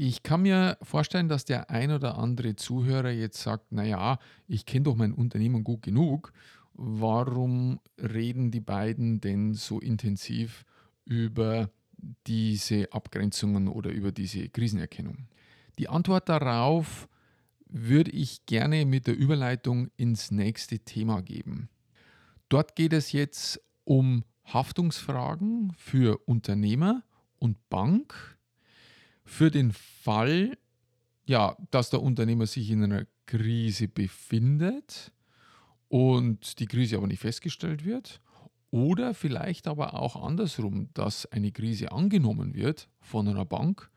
Ich 0.03 0.23
kann 0.23 0.41
mir 0.41 0.79
vorstellen, 0.81 1.27
dass 1.27 1.45
der 1.45 1.69
ein 1.69 1.91
oder 1.91 2.17
andere 2.17 2.55
Zuhörer 2.55 3.11
jetzt 3.11 3.39
sagt, 3.39 3.71
naja, 3.71 4.17
ich 4.47 4.65
kenne 4.65 4.85
doch 4.85 4.95
mein 4.95 5.13
Unternehmen 5.13 5.63
gut 5.63 5.83
genug. 5.83 6.33
Warum 6.73 7.79
reden 7.99 8.49
die 8.49 8.61
beiden 8.61 9.21
denn 9.21 9.53
so 9.53 9.79
intensiv 9.79 10.65
über 11.05 11.69
diese 12.25 12.91
Abgrenzungen 12.91 13.67
oder 13.67 13.91
über 13.91 14.11
diese 14.11 14.49
Krisenerkennung? 14.49 15.27
Die 15.77 15.87
Antwort 15.87 16.29
darauf 16.29 17.07
würde 17.67 18.09
ich 18.09 18.47
gerne 18.47 18.87
mit 18.87 19.05
der 19.05 19.15
Überleitung 19.15 19.91
ins 19.97 20.31
nächste 20.31 20.79
Thema 20.79 21.21
geben. 21.21 21.69
Dort 22.49 22.75
geht 22.75 22.93
es 22.93 23.11
jetzt 23.11 23.61
um 23.83 24.23
Haftungsfragen 24.45 25.73
für 25.77 26.17
Unternehmer 26.25 27.03
und 27.37 27.69
Bank 27.69 28.39
für 29.23 29.51
den 29.51 29.71
Fall, 29.71 30.57
ja, 31.25 31.55
dass 31.71 31.89
der 31.89 32.01
Unternehmer 32.01 32.47
sich 32.47 32.69
in 32.69 32.83
einer 32.83 33.05
Krise 33.25 33.87
befindet 33.87 35.11
und 35.87 36.59
die 36.59 36.65
Krise 36.65 36.97
aber 36.97 37.07
nicht 37.07 37.21
festgestellt 37.21 37.85
wird. 37.85 38.21
Oder 38.71 39.13
vielleicht 39.13 39.67
aber 39.67 39.95
auch 39.95 40.15
andersrum, 40.15 40.89
dass 40.93 41.25
eine 41.25 41.51
Krise 41.51 41.91
angenommen 41.91 42.55
wird 42.55 42.89
von 43.01 43.27
einer 43.27 43.45
Bank 43.45 43.89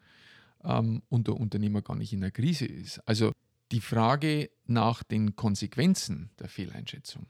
ähm, 0.64 1.02
und 1.09 1.28
der 1.28 1.37
Unternehmer 1.37 1.81
gar 1.83 1.97
nicht 1.97 2.12
in 2.12 2.21
der 2.21 2.33
Krise 2.33 2.66
ist. 2.66 2.99
Also 3.07 3.33
die 3.71 3.81
Frage 3.81 4.50
nach 4.66 5.04
den 5.04 5.37
Konsequenzen 5.37 6.31
der 6.40 6.49
Fehleinschätzung. 6.49 7.26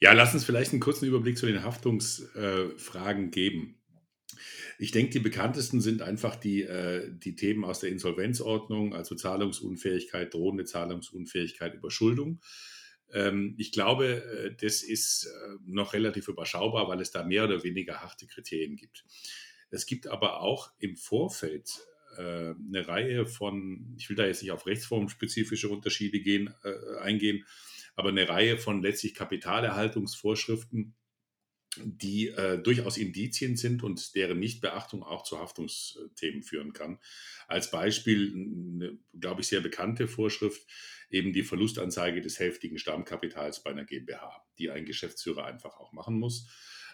Ja, 0.00 0.12
lass 0.12 0.34
uns 0.34 0.44
vielleicht 0.44 0.72
einen 0.72 0.80
kurzen 0.80 1.06
Überblick 1.06 1.38
zu 1.38 1.46
den 1.46 1.62
Haftungsfragen 1.62 3.26
äh, 3.26 3.30
geben. 3.30 3.77
Ich 4.78 4.92
denke, 4.92 5.10
die 5.10 5.18
bekanntesten 5.18 5.80
sind 5.80 6.02
einfach 6.02 6.36
die, 6.36 6.62
äh, 6.62 7.10
die 7.10 7.34
Themen 7.34 7.64
aus 7.64 7.80
der 7.80 7.90
Insolvenzordnung, 7.90 8.94
also 8.94 9.14
Zahlungsunfähigkeit, 9.14 10.32
drohende 10.32 10.64
Zahlungsunfähigkeit, 10.64 11.74
Überschuldung. 11.74 12.40
Ähm, 13.12 13.54
ich 13.58 13.72
glaube, 13.72 14.22
äh, 14.24 14.54
das 14.60 14.82
ist 14.82 15.26
äh, 15.26 15.56
noch 15.66 15.94
relativ 15.94 16.28
überschaubar, 16.28 16.88
weil 16.88 17.00
es 17.00 17.10
da 17.10 17.24
mehr 17.24 17.44
oder 17.44 17.64
weniger 17.64 18.00
harte 18.00 18.26
Kriterien 18.26 18.76
gibt. 18.76 19.04
Es 19.70 19.86
gibt 19.86 20.06
aber 20.06 20.40
auch 20.40 20.70
im 20.78 20.96
Vorfeld 20.96 21.68
äh, 22.16 22.54
eine 22.54 22.88
Reihe 22.88 23.26
von, 23.26 23.94
ich 23.96 24.08
will 24.08 24.16
da 24.16 24.26
jetzt 24.26 24.42
nicht 24.42 24.52
auf 24.52 24.66
rechtsformspezifische 24.66 25.68
Unterschiede 25.68 26.20
gehen, 26.20 26.52
äh, 26.64 26.98
eingehen, 27.00 27.44
aber 27.94 28.10
eine 28.10 28.28
Reihe 28.28 28.58
von 28.58 28.82
letztlich 28.82 29.14
Kapitalerhaltungsvorschriften, 29.14 30.94
die 31.84 32.28
äh, 32.28 32.58
durchaus 32.62 32.96
Indizien 32.96 33.56
sind 33.56 33.82
und 33.82 34.14
deren 34.14 34.38
Nichtbeachtung 34.38 35.02
auch 35.02 35.22
zu 35.22 35.38
Haftungsthemen 35.38 36.42
führen 36.42 36.72
kann. 36.72 36.98
Als 37.46 37.70
Beispiel 37.70 38.32
eine, 38.34 38.98
glaube 39.18 39.40
ich, 39.40 39.48
sehr 39.48 39.60
bekannte 39.60 40.08
Vorschrift, 40.08 40.66
eben 41.10 41.32
die 41.32 41.42
Verlustanzeige 41.42 42.20
des 42.20 42.38
hälftigen 42.38 42.78
Stammkapitals 42.78 43.62
bei 43.62 43.70
einer 43.70 43.84
GmbH, 43.84 44.44
die 44.58 44.70
ein 44.70 44.84
Geschäftsführer 44.84 45.44
einfach 45.44 45.78
auch 45.78 45.92
machen 45.92 46.18
muss. 46.18 46.48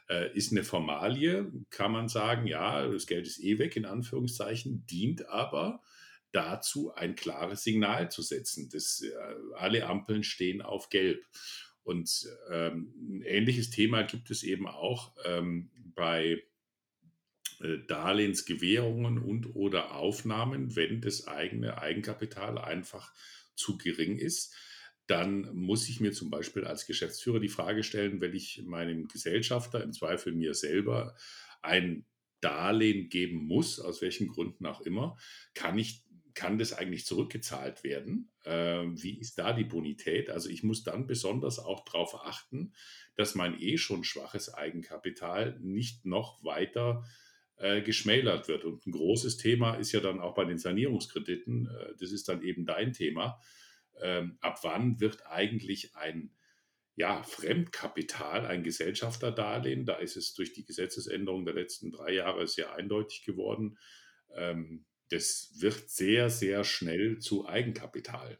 Äh, 0.08 0.36
ist 0.36 0.52
eine 0.52 0.64
Formalie, 0.64 1.50
kann 1.70 1.92
man 1.92 2.08
sagen, 2.08 2.46
ja, 2.46 2.86
das 2.86 3.06
Geld 3.06 3.26
ist 3.26 3.40
eh 3.42 3.58
weg, 3.58 3.76
in 3.76 3.86
Anführungszeichen, 3.86 4.86
dient 4.86 5.28
aber 5.28 5.82
dazu, 6.34 6.92
ein 6.94 7.14
klares 7.14 7.62
Signal 7.62 8.10
zu 8.10 8.20
setzen. 8.22 8.68
dass 8.68 9.02
äh, 9.02 9.14
alle 9.54 9.86
Ampeln 9.86 10.22
stehen 10.22 10.62
auf 10.62 10.90
Gelb. 10.90 11.24
Und 11.84 12.26
ähm, 12.50 12.92
ein 12.98 13.22
ähnliches 13.22 13.70
Thema 13.70 14.02
gibt 14.02 14.30
es 14.30 14.42
eben 14.42 14.66
auch 14.66 15.14
ähm, 15.24 15.70
bei 15.94 16.42
äh, 17.60 17.78
Darlehensgewährungen 17.86 19.18
und 19.18 19.54
oder 19.54 19.94
Aufnahmen, 19.94 20.74
wenn 20.76 21.00
das 21.00 21.28
eigene 21.28 21.78
Eigenkapital 21.78 22.58
einfach 22.58 23.12
zu 23.54 23.78
gering 23.78 24.18
ist. 24.18 24.54
Dann 25.06 25.54
muss 25.54 25.88
ich 25.88 26.00
mir 26.00 26.12
zum 26.12 26.30
Beispiel 26.30 26.64
als 26.64 26.86
Geschäftsführer 26.86 27.38
die 27.38 27.48
Frage 27.48 27.84
stellen, 27.84 28.20
wenn 28.20 28.34
ich 28.34 28.62
meinem 28.64 29.06
Gesellschafter, 29.06 29.82
im 29.82 29.92
Zweifel 29.92 30.32
mir 30.32 30.54
selber, 30.54 31.14
ein 31.60 32.06
Darlehen 32.40 33.08
geben 33.08 33.46
muss, 33.46 33.80
aus 33.80 34.02
welchen 34.02 34.28
Gründen 34.28 34.66
auch 34.66 34.80
immer, 34.82 35.16
kann 35.54 35.78
ich 35.78 36.03
kann 36.34 36.58
das 36.58 36.72
eigentlich 36.72 37.06
zurückgezahlt 37.06 37.84
werden? 37.84 38.32
Ähm, 38.44 39.00
wie 39.02 39.18
ist 39.18 39.38
da 39.38 39.52
die 39.52 39.64
Bonität? 39.64 40.30
Also 40.30 40.48
ich 40.48 40.62
muss 40.62 40.82
dann 40.82 41.06
besonders 41.06 41.58
auch 41.58 41.84
darauf 41.84 42.26
achten, 42.26 42.72
dass 43.16 43.34
mein 43.34 43.60
eh 43.60 43.78
schon 43.78 44.04
schwaches 44.04 44.52
Eigenkapital 44.52 45.58
nicht 45.60 46.04
noch 46.04 46.42
weiter 46.44 47.04
äh, 47.56 47.82
geschmälert 47.82 48.48
wird. 48.48 48.64
Und 48.64 48.86
ein 48.86 48.92
großes 48.92 49.36
Thema 49.36 49.74
ist 49.74 49.92
ja 49.92 50.00
dann 50.00 50.20
auch 50.20 50.34
bei 50.34 50.44
den 50.44 50.58
Sanierungskrediten, 50.58 51.68
äh, 51.68 51.94
das 51.98 52.10
ist 52.10 52.28
dann 52.28 52.42
eben 52.42 52.66
dein 52.66 52.92
Thema. 52.92 53.40
Ähm, 54.02 54.38
ab 54.40 54.58
wann 54.62 55.00
wird 55.00 55.26
eigentlich 55.26 55.94
ein 55.94 56.34
ja, 56.96 57.22
Fremdkapital, 57.22 58.46
ein 58.46 58.62
Gesellschafterdarlehen, 58.62 59.84
da 59.84 59.96
ist 59.96 60.16
es 60.16 60.34
durch 60.34 60.52
die 60.52 60.64
Gesetzesänderung 60.64 61.44
der 61.44 61.54
letzten 61.54 61.90
drei 61.90 62.12
Jahre 62.12 62.46
sehr 62.46 62.74
eindeutig 62.74 63.24
geworden, 63.24 63.78
ähm, 64.34 64.84
das 65.10 65.52
wird 65.58 65.88
sehr, 65.90 66.30
sehr 66.30 66.64
schnell 66.64 67.18
zu 67.18 67.46
Eigenkapital. 67.46 68.38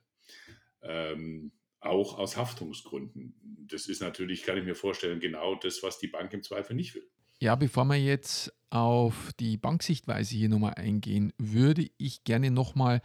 Ähm, 0.83 1.53
auch 1.81 2.19
aus 2.19 2.37
Haftungsgründen. 2.37 3.35
Das 3.69 3.87
ist 3.87 4.01
natürlich, 4.01 4.43
kann 4.43 4.57
ich 4.57 4.65
mir 4.65 4.75
vorstellen, 4.75 5.21
genau 5.21 5.55
das, 5.55 5.83
was 5.83 5.99
die 5.99 6.09
Bank 6.09 6.33
im 6.33 6.43
Zweifel 6.43 6.75
nicht 6.75 6.95
will. 6.95 7.07
Ja, 7.41 7.57
bevor 7.57 7.85
wir 7.85 7.97
jetzt 7.97 8.53
auf 8.71 9.33
die 9.39 9.57
Banksichtweise 9.57 10.35
hier 10.35 10.49
nochmal 10.49 10.75
eingehen, 10.75 11.33
würde 11.37 11.89
ich 11.99 12.25
gerne 12.25 12.51
nochmal 12.51 13.03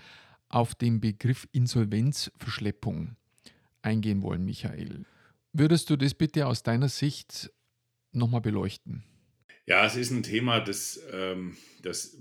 auf 0.48 0.76
den 0.76 1.00
Begriff 1.02 1.48
Insolvenzverschleppung 1.52 3.16
eingehen 3.82 4.22
wollen, 4.22 4.46
Michael. 4.46 5.06
Würdest 5.52 5.90
du 5.90 5.96
das 5.96 6.14
bitte 6.14 6.48
aus 6.48 6.64
deiner 6.64 6.90
Sicht 6.90 7.52
nochmal 8.12 8.42
beleuchten? 8.42 9.04
Ja, 9.66 9.86
es 9.86 9.96
ist 9.96 10.12
ein 10.12 10.24
Thema, 10.24 10.60
das, 10.60 11.00
ähm, 11.12 11.58
das 11.84 12.18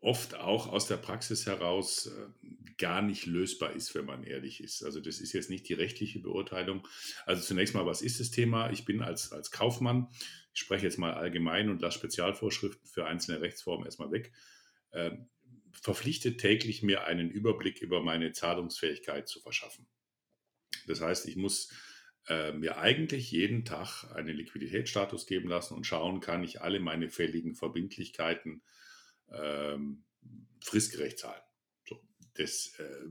oft 0.00 0.34
auch 0.34 0.66
aus 0.66 0.86
der 0.86 0.96
Praxis 0.96 1.46
heraus 1.46 2.06
äh, 2.06 2.46
gar 2.78 3.02
nicht 3.02 3.26
lösbar 3.26 3.72
ist, 3.72 3.94
wenn 3.94 4.06
man 4.06 4.24
ehrlich 4.24 4.62
ist. 4.62 4.82
Also 4.82 5.00
das 5.00 5.20
ist 5.20 5.32
jetzt 5.32 5.50
nicht 5.50 5.68
die 5.68 5.74
rechtliche 5.74 6.20
Beurteilung. 6.20 6.86
Also 7.26 7.42
zunächst 7.42 7.74
mal, 7.74 7.86
was 7.86 8.00
ist 8.00 8.20
das 8.20 8.30
Thema? 8.30 8.70
Ich 8.70 8.86
bin 8.86 9.02
als, 9.02 9.32
als 9.32 9.50
Kaufmann, 9.50 10.08
ich 10.54 10.60
spreche 10.60 10.86
jetzt 10.86 10.98
mal 10.98 11.12
allgemein 11.12 11.68
und 11.68 11.82
lasse 11.82 11.98
Spezialvorschriften 11.98 12.88
für 12.88 13.06
einzelne 13.06 13.42
Rechtsformen 13.42 13.84
erstmal 13.84 14.10
weg, 14.10 14.32
äh, 14.92 15.10
verpflichtet 15.72 16.40
täglich 16.40 16.82
mir 16.82 17.04
einen 17.04 17.30
Überblick 17.30 17.80
über 17.80 18.02
meine 18.02 18.32
Zahlungsfähigkeit 18.32 19.28
zu 19.28 19.40
verschaffen. 19.40 19.86
Das 20.86 21.02
heißt, 21.02 21.28
ich 21.28 21.36
muss 21.36 21.70
äh, 22.28 22.52
mir 22.52 22.78
eigentlich 22.78 23.30
jeden 23.30 23.64
Tag 23.64 24.04
einen 24.14 24.34
Liquiditätsstatus 24.34 25.26
geben 25.26 25.48
lassen 25.48 25.74
und 25.74 25.86
schauen, 25.86 26.20
kann 26.20 26.42
ich 26.42 26.62
alle 26.62 26.80
meine 26.80 27.10
fälligen 27.10 27.54
Verbindlichkeiten 27.54 28.62
ähm, 29.32 30.04
fristgerecht 30.60 31.18
zahlen. 31.18 31.42
So, 31.88 32.00
das 32.34 32.74
äh, 32.78 33.06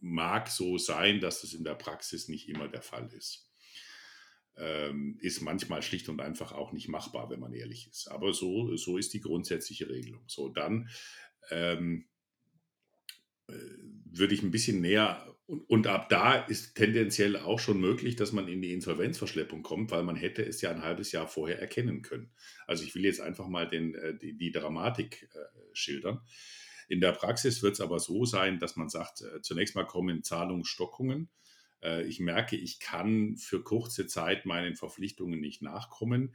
mag 0.00 0.48
so 0.48 0.78
sein, 0.78 1.20
dass 1.20 1.42
das 1.42 1.52
in 1.52 1.64
der 1.64 1.74
Praxis 1.74 2.28
nicht 2.28 2.48
immer 2.48 2.68
der 2.68 2.82
Fall 2.82 3.12
ist. 3.12 3.48
Ähm, 4.56 5.18
ist 5.20 5.40
manchmal 5.40 5.82
schlicht 5.82 6.08
und 6.08 6.20
einfach 6.20 6.52
auch 6.52 6.72
nicht 6.72 6.88
machbar, 6.88 7.30
wenn 7.30 7.40
man 7.40 7.54
ehrlich 7.54 7.88
ist. 7.88 8.08
Aber 8.08 8.34
so, 8.34 8.76
so 8.76 8.98
ist 8.98 9.14
die 9.14 9.20
grundsätzliche 9.20 9.88
Regelung. 9.88 10.24
So, 10.28 10.50
dann 10.50 10.90
ähm, 11.50 12.08
äh, 13.48 13.54
würde 13.54 14.34
ich 14.34 14.42
ein 14.42 14.50
bisschen 14.50 14.80
näher 14.80 15.31
Und, 15.52 15.68
und, 15.68 15.86
ab 15.86 16.08
da 16.08 16.36
ist 16.36 16.74
tendenziell 16.76 17.36
auch 17.36 17.58
schon 17.58 17.78
möglich, 17.78 18.16
dass 18.16 18.32
man 18.32 18.48
in 18.48 18.62
die 18.62 18.72
Insolvenzverschleppung 18.72 19.62
kommt, 19.62 19.90
weil 19.90 20.02
man 20.02 20.16
hätte 20.16 20.42
es 20.42 20.62
ja 20.62 20.70
ein 20.70 20.82
halbes 20.82 21.12
Jahr 21.12 21.28
vorher 21.28 21.60
erkennen 21.60 22.00
können. 22.00 22.32
Also 22.66 22.84
ich 22.84 22.94
will 22.94 23.04
jetzt 23.04 23.20
einfach 23.20 23.48
mal 23.48 23.68
den, 23.68 23.94
äh, 23.94 24.16
die, 24.16 24.34
die 24.34 24.50
Dramatik 24.50 25.28
äh, 25.34 25.38
schildern. 25.74 26.22
In 26.88 27.02
der 27.02 27.12
Praxis 27.12 27.62
wird 27.62 27.74
es 27.74 27.82
aber 27.82 27.98
so 27.98 28.24
sein, 28.24 28.60
dass 28.60 28.76
man 28.76 28.88
sagt, 28.88 29.20
äh, 29.20 29.42
zunächst 29.42 29.74
mal 29.74 29.84
kommen 29.84 30.22
Zahlungsstockungen. 30.22 31.28
Äh, 31.82 32.04
ich 32.04 32.18
merke, 32.18 32.56
ich 32.56 32.80
kann 32.80 33.36
für 33.36 33.62
kurze 33.62 34.06
Zeit 34.06 34.46
meinen 34.46 34.74
Verpflichtungen 34.74 35.38
nicht 35.38 35.60
nachkommen. 35.60 36.34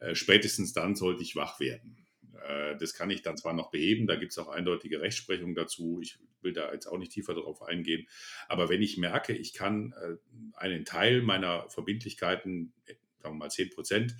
Äh, 0.00 0.14
spätestens 0.14 0.74
dann 0.74 0.96
sollte 0.96 1.22
ich 1.22 1.34
wach 1.34 1.60
werden. 1.60 2.03
Äh, 2.46 2.76
das 2.76 2.94
kann 2.94 3.10
ich 3.10 3.22
dann 3.22 3.36
zwar 3.36 3.52
noch 3.52 3.70
beheben, 3.70 4.06
da 4.06 4.16
gibt 4.16 4.32
es 4.32 4.38
auch 4.38 4.48
eindeutige 4.48 5.00
Rechtsprechung 5.00 5.54
dazu. 5.54 6.00
Ich 6.02 6.18
will 6.42 6.52
da 6.52 6.72
jetzt 6.72 6.86
auch 6.86 6.98
nicht 6.98 7.12
tiefer 7.12 7.34
darauf 7.34 7.62
eingehen. 7.62 8.06
Aber 8.48 8.68
wenn 8.68 8.82
ich 8.82 8.96
merke, 8.96 9.34
ich 9.34 9.52
kann 9.52 9.92
äh, 9.92 10.16
einen 10.54 10.84
Teil 10.84 11.22
meiner 11.22 11.68
Verbindlichkeiten, 11.70 12.72
sagen 13.20 13.34
wir 13.34 13.38
mal 13.38 13.50
10 13.50 13.70
Prozent, 13.70 14.16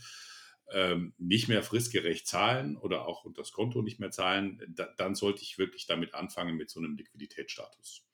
ähm, 0.73 1.13
nicht 1.19 1.49
mehr 1.49 1.63
fristgerecht 1.63 2.27
zahlen 2.27 2.77
oder 2.77 3.07
auch 3.07 3.27
das 3.35 3.53
Konto 3.53 3.83
nicht 3.83 4.01
mehr 4.01 4.11
zahlen, 4.11 4.75
dann 4.97 5.15
sollte 5.15 5.43
ich 5.43 5.59
wirklich 5.59 5.87
damit 5.87 6.15
anfangen 6.15 6.57
mit 6.57 6.71
so 6.71 6.81
einem 6.81 6.97
Liquiditätsstatus 6.97 8.07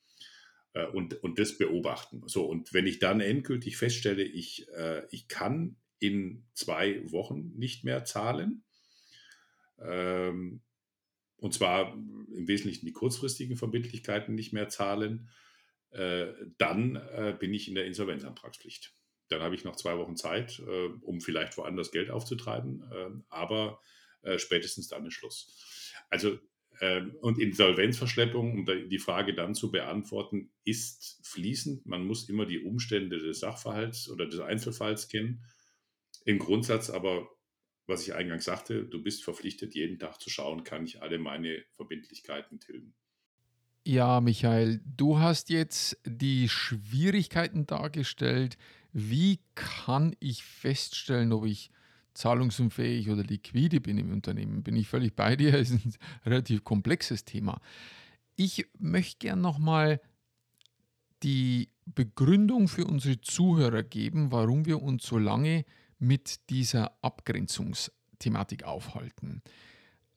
äh, 0.73 0.87
und, 0.87 1.23
und 1.23 1.39
das 1.39 1.59
beobachten. 1.59 2.23
So, 2.27 2.45
und 2.47 2.73
wenn 2.75 2.89
ich 2.89 2.99
dann 2.99 3.21
endgültig 3.21 3.77
feststelle, 3.77 4.25
ich, 4.25 4.67
ich 5.11 5.29
kann 5.29 5.77
in 6.01 6.45
zwei 6.55 7.01
Wochen 7.13 7.53
nicht 7.57 7.85
mehr 7.85 8.05
zahlen, 8.05 8.65
ähm, 9.83 10.62
und 11.37 11.55
zwar 11.55 11.95
im 11.95 12.49
Wesentlichen 12.49 12.87
die 12.87 12.93
kurzfristigen 12.93 13.57
Verbindlichkeiten 13.57 14.35
nicht 14.35 14.53
mehr 14.53 14.69
zahlen, 14.69 15.31
äh, 15.90 16.29
dann 16.59 16.97
äh, 16.97 17.37
bin 17.38 17.55
ich 17.55 17.69
in 17.69 17.75
der 17.75 17.87
Insolvenzantragspflicht. 17.87 18.95
Dann 19.29 19.43
habe 19.43 19.55
ich 19.55 19.64
noch 19.64 19.77
zwei 19.77 19.97
Wochen 19.97 20.16
Zeit, 20.16 20.61
äh, 20.61 20.88
um 21.03 21.21
vielleicht 21.21 21.57
woanders 21.57 21.93
Geld 21.93 22.11
aufzutreiben, 22.11 22.85
ähm, 22.95 23.25
aber 23.29 23.81
äh, 24.23 24.38
spätestens 24.38 24.88
dann 24.88 25.07
ist 25.07 25.14
Schluss. 25.14 25.93
Also 26.11 26.38
ähm, 26.81 27.16
und 27.21 27.38
Insolvenzverschleppung, 27.38 28.53
um 28.53 28.88
die 28.88 28.99
Frage 28.99 29.35
dann 29.35 29.55
zu 29.55 29.71
beantworten, 29.71 30.51
ist 30.64 31.21
fließend. 31.25 31.87
Man 31.87 32.07
muss 32.07 32.29
immer 32.29 32.47
die 32.47 32.62
Umstände 32.62 33.19
des 33.19 33.40
Sachverhalts 33.40 34.09
oder 34.09 34.27
des 34.27 34.40
Einzelfalls 34.40 35.09
kennen. 35.09 35.45
Im 36.25 36.38
Grundsatz 36.38 36.90
aber 36.90 37.29
was 37.90 38.07
ich 38.07 38.14
eingangs 38.14 38.44
sagte, 38.44 38.85
du 38.85 39.03
bist 39.03 39.22
verpflichtet, 39.22 39.74
jeden 39.74 39.98
Tag 39.98 40.20
zu 40.20 40.31
schauen, 40.31 40.64
kann 40.64 40.85
ich 40.85 41.03
alle 41.03 41.18
meine 41.18 41.62
Verbindlichkeiten 41.72 42.61
tilgen. 42.61 42.94
Ja, 43.87 44.20
Michael, 44.20 44.81
du 44.85 45.18
hast 45.18 45.50
jetzt 45.50 45.98
die 46.05 46.48
Schwierigkeiten 46.48 47.66
dargestellt. 47.66 48.57
Wie 48.92 49.40
kann 49.55 50.14
ich 50.20 50.42
feststellen, 50.44 51.33
ob 51.33 51.44
ich 51.46 51.70
zahlungsunfähig 52.14 53.11
oder 53.11 53.22
liquide 53.22 53.81
bin 53.81 53.98
im 53.98 54.12
Unternehmen? 54.12 54.62
Bin 54.62 54.76
ich 54.76 54.88
völlig 54.88 55.14
bei 55.14 55.37
dir? 55.37 55.55
Es 55.55 55.70
ist 55.70 55.85
ein 55.85 55.94
relativ 56.24 56.64
komplexes 56.64 57.24
Thema. 57.24 57.61
Ich 58.37 58.66
möchte 58.79 59.18
gerne 59.18 59.42
nochmal 59.42 60.00
die 61.22 61.68
Begründung 61.87 62.68
für 62.68 62.87
unsere 62.87 63.20
Zuhörer 63.20 63.83
geben, 63.83 64.31
warum 64.33 64.66
wir 64.66 64.83
uns 64.83 65.05
so 65.05 65.18
lange 65.18 65.64
mit 66.01 66.51
dieser 66.51 66.93
Abgrenzungsthematik 67.03 68.65
aufhalten. 68.65 69.43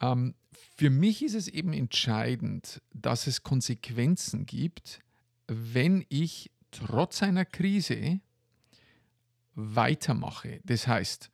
Ähm, 0.02 0.34
für 0.76 0.90
mich 0.90 1.24
ist 1.24 1.36
es 1.36 1.48
eben 1.48 1.74
entscheidend, 1.74 2.82
dass 2.94 3.28
es 3.28 3.44
Konsequenzen 3.44 4.46
gibt, 4.46 5.00
wenn 5.48 6.06
ich 6.10 6.52
trotz 6.72 7.22
einer 7.22 7.46
Krise 7.46 8.20
weitermache. 9.56 10.62
Das 10.64 10.88
heißt, 10.88 11.30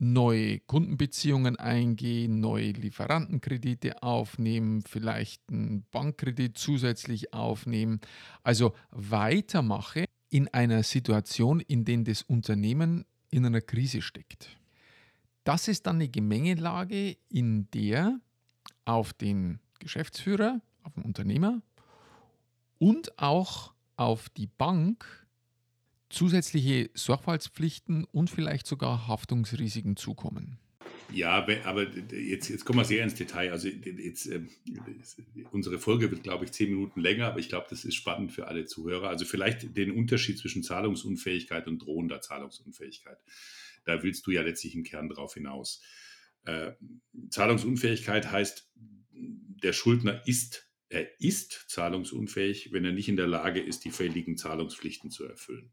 neue 0.00 0.60
Kundenbeziehungen 0.60 1.56
eingehen, 1.56 2.40
neue 2.40 2.72
Lieferantenkredite 2.72 4.02
aufnehmen, 4.02 4.82
vielleicht 4.82 5.42
einen 5.50 5.84
Bankkredit 5.90 6.56
zusätzlich 6.56 7.32
aufnehmen. 7.34 8.00
Also 8.42 8.74
weitermache 8.90 10.06
in 10.30 10.48
einer 10.48 10.82
Situation, 10.82 11.60
in 11.60 11.84
der 11.84 11.98
das 11.98 12.22
Unternehmen 12.22 13.04
in 13.30 13.46
einer 13.46 13.60
Krise 13.60 14.02
steckt. 14.02 14.56
Das 15.44 15.68
ist 15.68 15.86
dann 15.86 15.96
eine 15.96 16.08
Gemengelage, 16.08 17.16
in 17.28 17.70
der 17.70 18.20
auf 18.84 19.12
den 19.12 19.60
Geschäftsführer, 19.78 20.60
auf 20.82 20.94
den 20.94 21.04
Unternehmer 21.04 21.62
und 22.78 23.18
auch 23.18 23.72
auf 23.96 24.28
die 24.30 24.46
Bank 24.46 25.04
zusätzliche 26.08 26.90
Sorgfaltspflichten 26.94 28.04
und 28.04 28.30
vielleicht 28.30 28.66
sogar 28.66 29.06
Haftungsrisiken 29.06 29.96
zukommen. 29.96 30.58
Ja, 31.12 31.46
aber 31.64 31.86
jetzt, 32.12 32.48
jetzt 32.48 32.64
kommen 32.64 32.78
wir 32.78 32.84
sehr 32.84 33.02
ins 33.02 33.14
Detail. 33.14 33.52
Also 33.52 33.68
jetzt, 33.68 34.26
äh, 34.26 34.42
unsere 35.50 35.78
Folge 35.78 36.10
wird, 36.10 36.22
glaube 36.22 36.44
ich, 36.44 36.52
zehn 36.52 36.70
Minuten 36.70 37.00
länger, 37.00 37.26
aber 37.26 37.40
ich 37.40 37.48
glaube, 37.48 37.66
das 37.70 37.84
ist 37.84 37.94
spannend 37.94 38.32
für 38.32 38.48
alle 38.48 38.66
Zuhörer. 38.66 39.08
Also 39.08 39.24
vielleicht 39.24 39.76
den 39.76 39.92
Unterschied 39.92 40.38
zwischen 40.38 40.62
Zahlungsunfähigkeit 40.62 41.66
und 41.66 41.80
drohender 41.80 42.20
Zahlungsunfähigkeit. 42.20 43.18
Da 43.84 44.02
willst 44.02 44.26
du 44.26 44.30
ja 44.30 44.42
letztlich 44.42 44.74
im 44.74 44.84
Kern 44.84 45.08
drauf 45.08 45.34
hinaus. 45.34 45.82
Äh, 46.44 46.72
Zahlungsunfähigkeit 47.30 48.30
heißt, 48.30 48.70
der 49.12 49.72
Schuldner 49.72 50.26
ist, 50.26 50.70
er 50.88 51.20
ist 51.20 51.66
zahlungsunfähig, 51.68 52.72
wenn 52.72 52.84
er 52.84 52.92
nicht 52.92 53.08
in 53.08 53.16
der 53.16 53.26
Lage 53.26 53.60
ist, 53.60 53.84
die 53.84 53.90
fälligen 53.90 54.36
Zahlungspflichten 54.36 55.10
zu 55.10 55.24
erfüllen. 55.24 55.72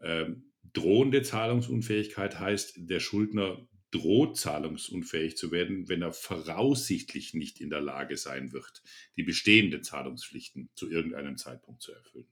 Ähm, 0.00 0.52
drohende 0.72 1.22
Zahlungsunfähigkeit 1.22 2.38
heißt, 2.38 2.74
der 2.76 3.00
Schuldner 3.00 3.66
droht 3.92 4.36
zahlungsunfähig 4.36 5.36
zu 5.36 5.52
werden, 5.52 5.88
wenn 5.88 6.02
er 6.02 6.12
voraussichtlich 6.12 7.34
nicht 7.34 7.60
in 7.60 7.70
der 7.70 7.80
Lage 7.80 8.16
sein 8.16 8.52
wird, 8.52 8.82
die 9.16 9.22
bestehenden 9.22 9.84
Zahlungspflichten 9.84 10.70
zu 10.74 10.90
irgendeinem 10.90 11.36
Zeitpunkt 11.36 11.82
zu 11.82 11.92
erfüllen. 11.92 12.28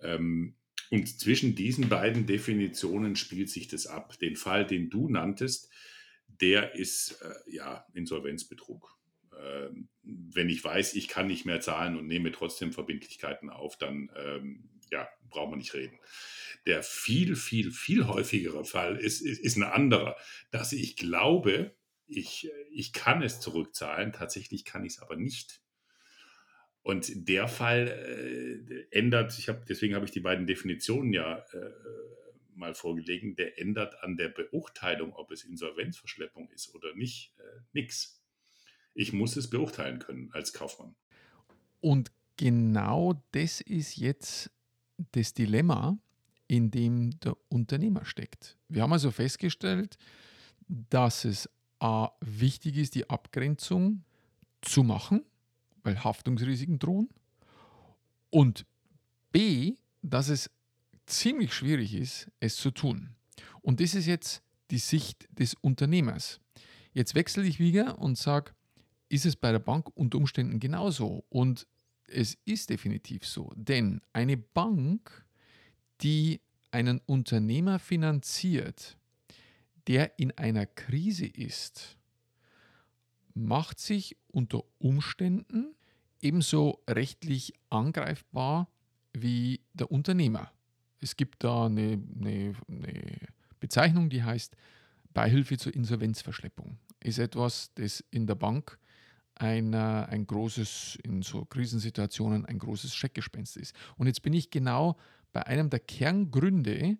Ähm, 0.00 0.54
und 0.90 1.20
zwischen 1.20 1.54
diesen 1.54 1.88
beiden 1.88 2.26
Definitionen 2.26 3.14
spielt 3.16 3.50
sich 3.50 3.68
das 3.68 3.86
ab. 3.86 4.18
Den 4.18 4.36
Fall, 4.36 4.66
den 4.66 4.90
du 4.90 5.08
nanntest, 5.08 5.70
der 6.40 6.74
ist 6.74 7.20
äh, 7.22 7.54
ja 7.54 7.86
Insolvenzbetrug. 7.92 8.96
Ähm, 9.38 9.88
wenn 10.02 10.48
ich 10.48 10.62
weiß, 10.62 10.94
ich 10.94 11.08
kann 11.08 11.26
nicht 11.26 11.44
mehr 11.44 11.60
zahlen 11.60 11.96
und 11.96 12.06
nehme 12.06 12.32
trotzdem 12.32 12.72
Verbindlichkeiten 12.72 13.50
auf, 13.50 13.76
dann 13.76 14.10
ähm, 14.16 14.68
ja, 14.90 15.08
braucht 15.28 15.50
man 15.50 15.58
nicht 15.58 15.74
reden. 15.74 15.98
Der 16.66 16.82
viel, 16.82 17.36
viel, 17.36 17.70
viel 17.70 18.06
häufigere 18.06 18.64
Fall 18.64 18.96
ist, 18.96 19.20
ist, 19.20 19.38
ist 19.38 19.56
ein 19.56 19.62
anderer, 19.62 20.16
dass 20.50 20.72
ich 20.72 20.96
glaube, 20.96 21.74
ich, 22.06 22.50
ich 22.72 22.92
kann 22.92 23.22
es 23.22 23.40
zurückzahlen, 23.40 24.12
tatsächlich 24.12 24.64
kann 24.64 24.84
ich 24.84 24.94
es 24.94 24.98
aber 24.98 25.16
nicht. 25.16 25.60
Und 26.82 27.28
der 27.28 27.46
Fall 27.46 27.88
äh, 27.88 28.96
ändert, 28.96 29.38
ich 29.38 29.48
habe, 29.48 29.64
deswegen 29.68 29.94
habe 29.94 30.06
ich 30.06 30.10
die 30.10 30.20
beiden 30.20 30.46
Definitionen 30.46 31.12
ja 31.12 31.38
äh, 31.52 31.70
mal 32.54 32.74
vorgelegt, 32.74 33.38
der 33.38 33.58
ändert 33.58 34.02
an 34.02 34.16
der 34.16 34.28
Beurteilung, 34.28 35.12
ob 35.14 35.30
es 35.30 35.44
Insolvenzverschleppung 35.44 36.50
ist 36.50 36.74
oder 36.74 36.94
nicht, 36.94 37.34
äh, 37.38 37.60
nichts. 37.72 38.22
Ich 38.94 39.12
muss 39.12 39.36
es 39.36 39.50
beurteilen 39.50 39.98
können 39.98 40.30
als 40.32 40.52
Kaufmann. 40.52 40.96
Und 41.80 42.10
genau 42.36 43.22
das 43.32 43.60
ist 43.60 43.96
jetzt 43.96 44.50
das 45.12 45.32
Dilemma, 45.34 45.98
in 46.46 46.70
dem 46.70 47.18
der 47.20 47.36
Unternehmer 47.48 48.04
steckt. 48.04 48.58
Wir 48.68 48.82
haben 48.82 48.92
also 48.92 49.10
festgestellt, 49.10 49.96
dass 50.68 51.24
es 51.24 51.48
A, 51.78 52.10
wichtig 52.20 52.76
ist, 52.76 52.94
die 52.94 53.08
Abgrenzung 53.08 54.04
zu 54.62 54.82
machen, 54.82 55.24
weil 55.82 56.02
Haftungsrisiken 56.02 56.78
drohen, 56.78 57.08
und 58.30 58.66
B, 59.32 59.76
dass 60.02 60.28
es 60.28 60.50
ziemlich 61.06 61.52
schwierig 61.52 61.94
ist, 61.94 62.30
es 62.38 62.56
zu 62.56 62.70
tun. 62.70 63.16
Und 63.62 63.80
das 63.80 63.94
ist 63.94 64.06
jetzt 64.06 64.42
die 64.70 64.78
Sicht 64.78 65.28
des 65.36 65.54
Unternehmers. 65.54 66.40
Jetzt 66.92 67.14
wechsle 67.14 67.44
ich 67.44 67.58
wieder 67.58 67.98
und 67.98 68.16
sage, 68.16 68.52
ist 69.08 69.26
es 69.26 69.36
bei 69.36 69.50
der 69.50 69.58
Bank 69.58 69.90
unter 69.94 70.18
Umständen 70.18 70.60
genauso? 70.60 71.24
Und 71.28 71.66
es 72.10 72.36
ist 72.44 72.70
definitiv 72.70 73.26
so, 73.26 73.52
denn 73.56 74.00
eine 74.12 74.36
Bank, 74.36 75.24
die 76.02 76.40
einen 76.70 77.00
Unternehmer 77.06 77.78
finanziert, 77.78 78.96
der 79.86 80.18
in 80.18 80.30
einer 80.32 80.66
Krise 80.66 81.26
ist, 81.26 81.96
macht 83.34 83.80
sich 83.80 84.16
unter 84.28 84.62
Umständen 84.78 85.74
ebenso 86.20 86.82
rechtlich 86.88 87.54
angreifbar 87.70 88.68
wie 89.12 89.60
der 89.72 89.90
Unternehmer. 89.90 90.52
Es 91.00 91.16
gibt 91.16 91.42
da 91.42 91.66
eine, 91.66 91.98
eine, 92.20 92.54
eine 92.68 93.18
Bezeichnung, 93.58 94.10
die 94.10 94.22
heißt 94.22 94.54
Beihilfe 95.12 95.56
zur 95.56 95.74
Insolvenzverschleppung. 95.74 96.78
Ist 97.00 97.18
etwas, 97.18 97.72
das 97.74 98.04
in 98.10 98.26
der 98.26 98.34
Bank 98.34 98.78
einer, 99.40 100.08
ein 100.10 100.26
großes, 100.26 100.98
in 101.02 101.22
so 101.22 101.46
Krisensituationen 101.46 102.44
ein 102.44 102.58
großes 102.58 102.94
Schreckgespenst 102.94 103.56
ist. 103.56 103.74
Und 103.96 104.06
jetzt 104.06 104.22
bin 104.22 104.34
ich 104.34 104.50
genau 104.50 104.96
bei 105.32 105.46
einem 105.46 105.70
der 105.70 105.80
Kerngründe, 105.80 106.98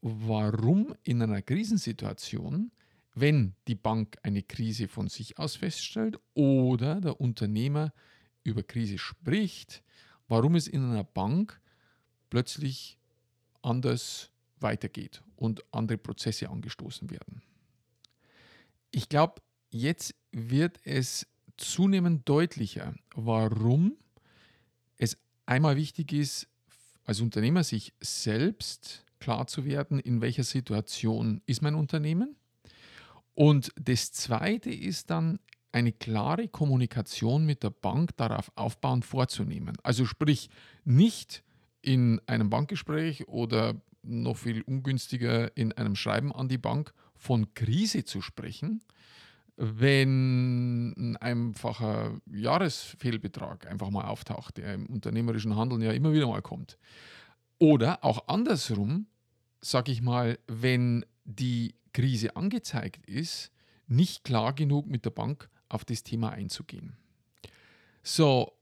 warum 0.00 0.94
in 1.02 1.20
einer 1.22 1.42
Krisensituation, 1.42 2.70
wenn 3.14 3.54
die 3.66 3.74
Bank 3.74 4.16
eine 4.22 4.42
Krise 4.42 4.86
von 4.86 5.08
sich 5.08 5.38
aus 5.38 5.56
feststellt 5.56 6.18
oder 6.34 7.00
der 7.00 7.20
Unternehmer 7.20 7.92
über 8.44 8.62
Krise 8.62 8.98
spricht, 8.98 9.82
warum 10.28 10.54
es 10.54 10.68
in 10.68 10.84
einer 10.84 11.04
Bank 11.04 11.60
plötzlich 12.30 12.96
anders 13.62 14.30
weitergeht 14.60 15.22
und 15.34 15.64
andere 15.72 15.98
Prozesse 15.98 16.48
angestoßen 16.48 17.10
werden. 17.10 17.42
Ich 18.92 19.08
glaube, 19.08 19.42
jetzt 19.70 20.14
wird 20.30 20.78
es 20.84 21.26
zunehmend 21.56 22.28
deutlicher, 22.28 22.94
warum 23.14 23.96
es 24.98 25.16
einmal 25.46 25.76
wichtig 25.76 26.12
ist, 26.12 26.48
als 27.04 27.20
Unternehmer 27.20 27.64
sich 27.64 27.94
selbst 28.00 29.04
klar 29.20 29.46
zu 29.46 29.64
werden, 29.64 29.98
in 29.98 30.20
welcher 30.20 30.44
Situation 30.44 31.40
ist 31.46 31.62
mein 31.62 31.74
Unternehmen. 31.74 32.36
Und 33.34 33.72
das 33.80 34.12
Zweite 34.12 34.70
ist 34.70 35.10
dann 35.10 35.38
eine 35.72 35.92
klare 35.92 36.48
Kommunikation 36.48 37.44
mit 37.44 37.62
der 37.62 37.70
Bank 37.70 38.16
darauf 38.16 38.50
aufbauend 38.54 39.04
vorzunehmen. 39.04 39.76
Also 39.82 40.06
sprich 40.06 40.48
nicht 40.84 41.44
in 41.82 42.20
einem 42.26 42.50
Bankgespräch 42.50 43.28
oder 43.28 43.80
noch 44.02 44.36
viel 44.36 44.62
ungünstiger 44.62 45.54
in 45.56 45.72
einem 45.72 45.96
Schreiben 45.96 46.32
an 46.32 46.48
die 46.48 46.58
Bank 46.58 46.94
von 47.14 47.52
Krise 47.54 48.04
zu 48.04 48.22
sprechen, 48.22 48.82
wenn 49.56 50.92
ein 50.92 51.16
einfacher 51.16 52.20
Jahresfehlbetrag 52.26 53.66
einfach 53.66 53.90
mal 53.90 54.04
auftaucht, 54.04 54.58
der 54.58 54.74
im 54.74 54.86
unternehmerischen 54.86 55.56
Handeln 55.56 55.80
ja 55.80 55.92
immer 55.92 56.12
wieder 56.12 56.26
mal 56.26 56.42
kommt. 56.42 56.78
Oder 57.58 58.04
auch 58.04 58.28
andersrum, 58.28 59.06
sage 59.60 59.92
ich 59.92 60.02
mal, 60.02 60.38
wenn 60.46 61.06
die 61.24 61.74
Krise 61.94 62.36
angezeigt 62.36 63.06
ist, 63.06 63.50
nicht 63.86 64.24
klar 64.24 64.52
genug 64.52 64.86
mit 64.86 65.04
der 65.04 65.10
Bank 65.10 65.48
auf 65.68 65.84
das 65.84 66.02
Thema 66.02 66.30
einzugehen. 66.30 66.96
So, 68.02 68.52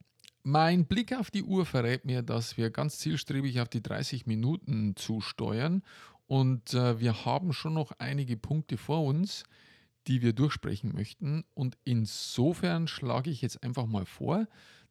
mein 0.45 0.87
Blick 0.87 1.13
auf 1.13 1.31
die 1.31 1.43
Uhr 1.43 1.67
verrät 1.67 2.05
mir, 2.05 2.23
dass 2.23 2.57
wir 2.57 2.71
ganz 2.71 2.99
zielstrebig 2.99 3.61
auf 3.61 3.69
die 3.69 3.83
30 3.83 4.27
Minuten 4.27 4.95
zusteuern 4.95 5.83
und 6.27 6.73
äh, 6.75 7.01
wir 7.01 7.25
haben 7.25 7.53
schon 7.53 7.75
noch 7.75 7.93
einige 7.99 8.37
Punkte 8.37 8.77
vor 8.77 9.05
uns, 9.05 9.45
die 10.07 10.23
wir 10.23 10.33
durchsprechen 10.33 10.93
möchten. 10.95 11.45
Und 11.55 11.77
insofern 11.85 12.89
schlage 12.89 13.31
ich 13.31 13.43
jetzt 13.43 13.63
einfach 13.63 13.87
mal 13.87 14.07
vor, 14.07 14.47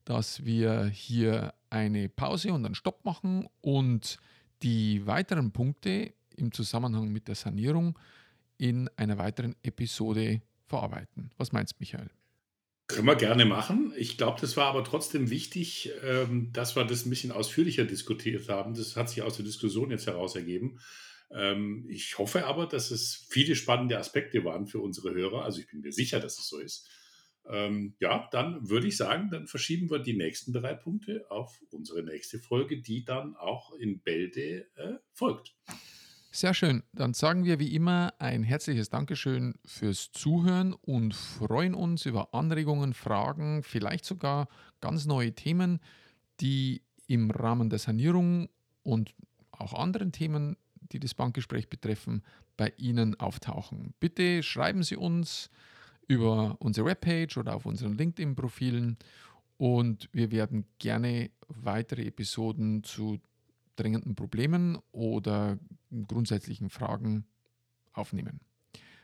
dass 0.05 0.45
wir 0.45 0.85
hier 0.85 1.53
eine 1.69 2.09
Pause 2.09 2.53
und 2.53 2.65
einen 2.65 2.75
Stopp 2.75 3.05
machen 3.05 3.47
und 3.61 4.17
die 4.63 5.05
weiteren 5.05 5.51
Punkte 5.51 6.13
im 6.35 6.51
Zusammenhang 6.51 7.09
mit 7.09 7.27
der 7.27 7.35
Sanierung 7.35 7.97
in 8.57 8.89
einer 8.95 9.17
weiteren 9.17 9.55
Episode 9.63 10.41
verarbeiten. 10.67 11.31
Was 11.37 11.51
meinst 11.51 11.73
du, 11.73 11.77
Michael? 11.79 12.09
Können 12.87 13.07
wir 13.07 13.15
gerne 13.15 13.45
machen. 13.45 13.93
Ich 13.97 14.17
glaube, 14.17 14.41
das 14.41 14.57
war 14.57 14.67
aber 14.67 14.83
trotzdem 14.83 15.29
wichtig, 15.29 15.91
ähm, 16.03 16.51
dass 16.51 16.75
wir 16.75 16.83
das 16.83 17.05
ein 17.05 17.09
bisschen 17.09 17.31
ausführlicher 17.31 17.85
diskutiert 17.85 18.49
haben. 18.49 18.73
Das 18.73 18.95
hat 18.95 19.09
sich 19.09 19.21
aus 19.21 19.37
der 19.37 19.45
Diskussion 19.45 19.89
jetzt 19.89 20.05
heraus 20.05 20.35
ergeben. 20.35 20.79
Ähm, 21.31 21.85
ich 21.89 22.17
hoffe 22.17 22.45
aber, 22.45 22.67
dass 22.67 22.91
es 22.91 23.27
viele 23.29 23.55
spannende 23.55 23.97
Aspekte 23.97 24.43
waren 24.45 24.67
für 24.67 24.79
unsere 24.79 25.13
Hörer. 25.13 25.43
Also 25.43 25.59
ich 25.59 25.67
bin 25.67 25.81
mir 25.81 25.91
sicher, 25.91 26.19
dass 26.19 26.37
es 26.39 26.47
so 26.47 26.59
ist. 26.59 26.89
Ähm, 27.49 27.95
ja, 27.99 28.29
dann 28.31 28.69
würde 28.69 28.87
ich 28.87 28.95
sagen, 28.95 29.29
dann 29.29 29.47
verschieben 29.47 29.89
wir 29.89 29.99
die 29.99 30.15
nächsten 30.15 30.53
drei 30.53 30.73
Punkte 30.73 31.25
auf 31.29 31.61
unsere 31.71 32.03
nächste 32.03 32.39
Folge, 32.39 32.81
die 32.81 33.03
dann 33.03 33.35
auch 33.35 33.73
in 33.73 33.99
Bälde 33.99 34.67
äh, 34.75 34.99
folgt. 35.11 35.53
Sehr 36.31 36.53
schön. 36.55 36.81
Dann 36.93 37.13
sagen 37.13 37.45
wir 37.45 37.59
wie 37.59 37.75
immer 37.75 38.13
ein 38.17 38.41
herzliches 38.41 38.89
Dankeschön 38.89 39.53
fürs 39.65 40.11
Zuhören 40.11 40.73
und 40.73 41.13
freuen 41.13 41.75
uns 41.75 42.07
über 42.07 42.33
Anregungen, 42.33 42.93
Fragen, 42.93 43.61
vielleicht 43.61 44.05
sogar 44.05 44.47
ganz 44.81 45.05
neue 45.05 45.33
Themen, 45.33 45.79
die 46.39 46.81
im 47.05 47.29
Rahmen 47.29 47.69
der 47.69 47.77
Sanierung 47.77 48.49
und 48.81 49.13
auch 49.51 49.73
anderen 49.73 50.11
Themen 50.11 50.57
die 50.93 50.99
das 50.99 51.13
Bankgespräch 51.13 51.69
betreffen, 51.69 52.23
bei 52.55 52.71
Ihnen 52.77 53.19
auftauchen. 53.19 53.93
Bitte 53.99 54.43
schreiben 54.43 54.83
Sie 54.83 54.95
uns 54.95 55.49
über 56.07 56.57
unsere 56.59 56.87
Webpage 56.87 57.37
oder 57.37 57.55
auf 57.55 57.65
unseren 57.65 57.97
LinkedIn-Profilen 57.97 58.97
und 59.57 60.09
wir 60.11 60.31
werden 60.31 60.65
gerne 60.79 61.31
weitere 61.47 62.05
Episoden 62.05 62.83
zu 62.83 63.19
drängenden 63.75 64.15
Problemen 64.15 64.77
oder 64.91 65.57
grundsätzlichen 66.07 66.69
Fragen 66.69 67.25
aufnehmen. 67.93 68.39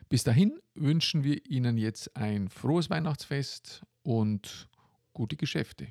Bis 0.09 0.23
dahin 0.23 0.59
wünschen 0.73 1.23
wir 1.23 1.45
Ihnen 1.45 1.77
jetzt 1.77 2.15
ein 2.15 2.49
frohes 2.49 2.89
Weihnachtsfest 2.89 3.83
und 4.03 4.67
gute 5.13 5.35
Geschäfte. 5.35 5.87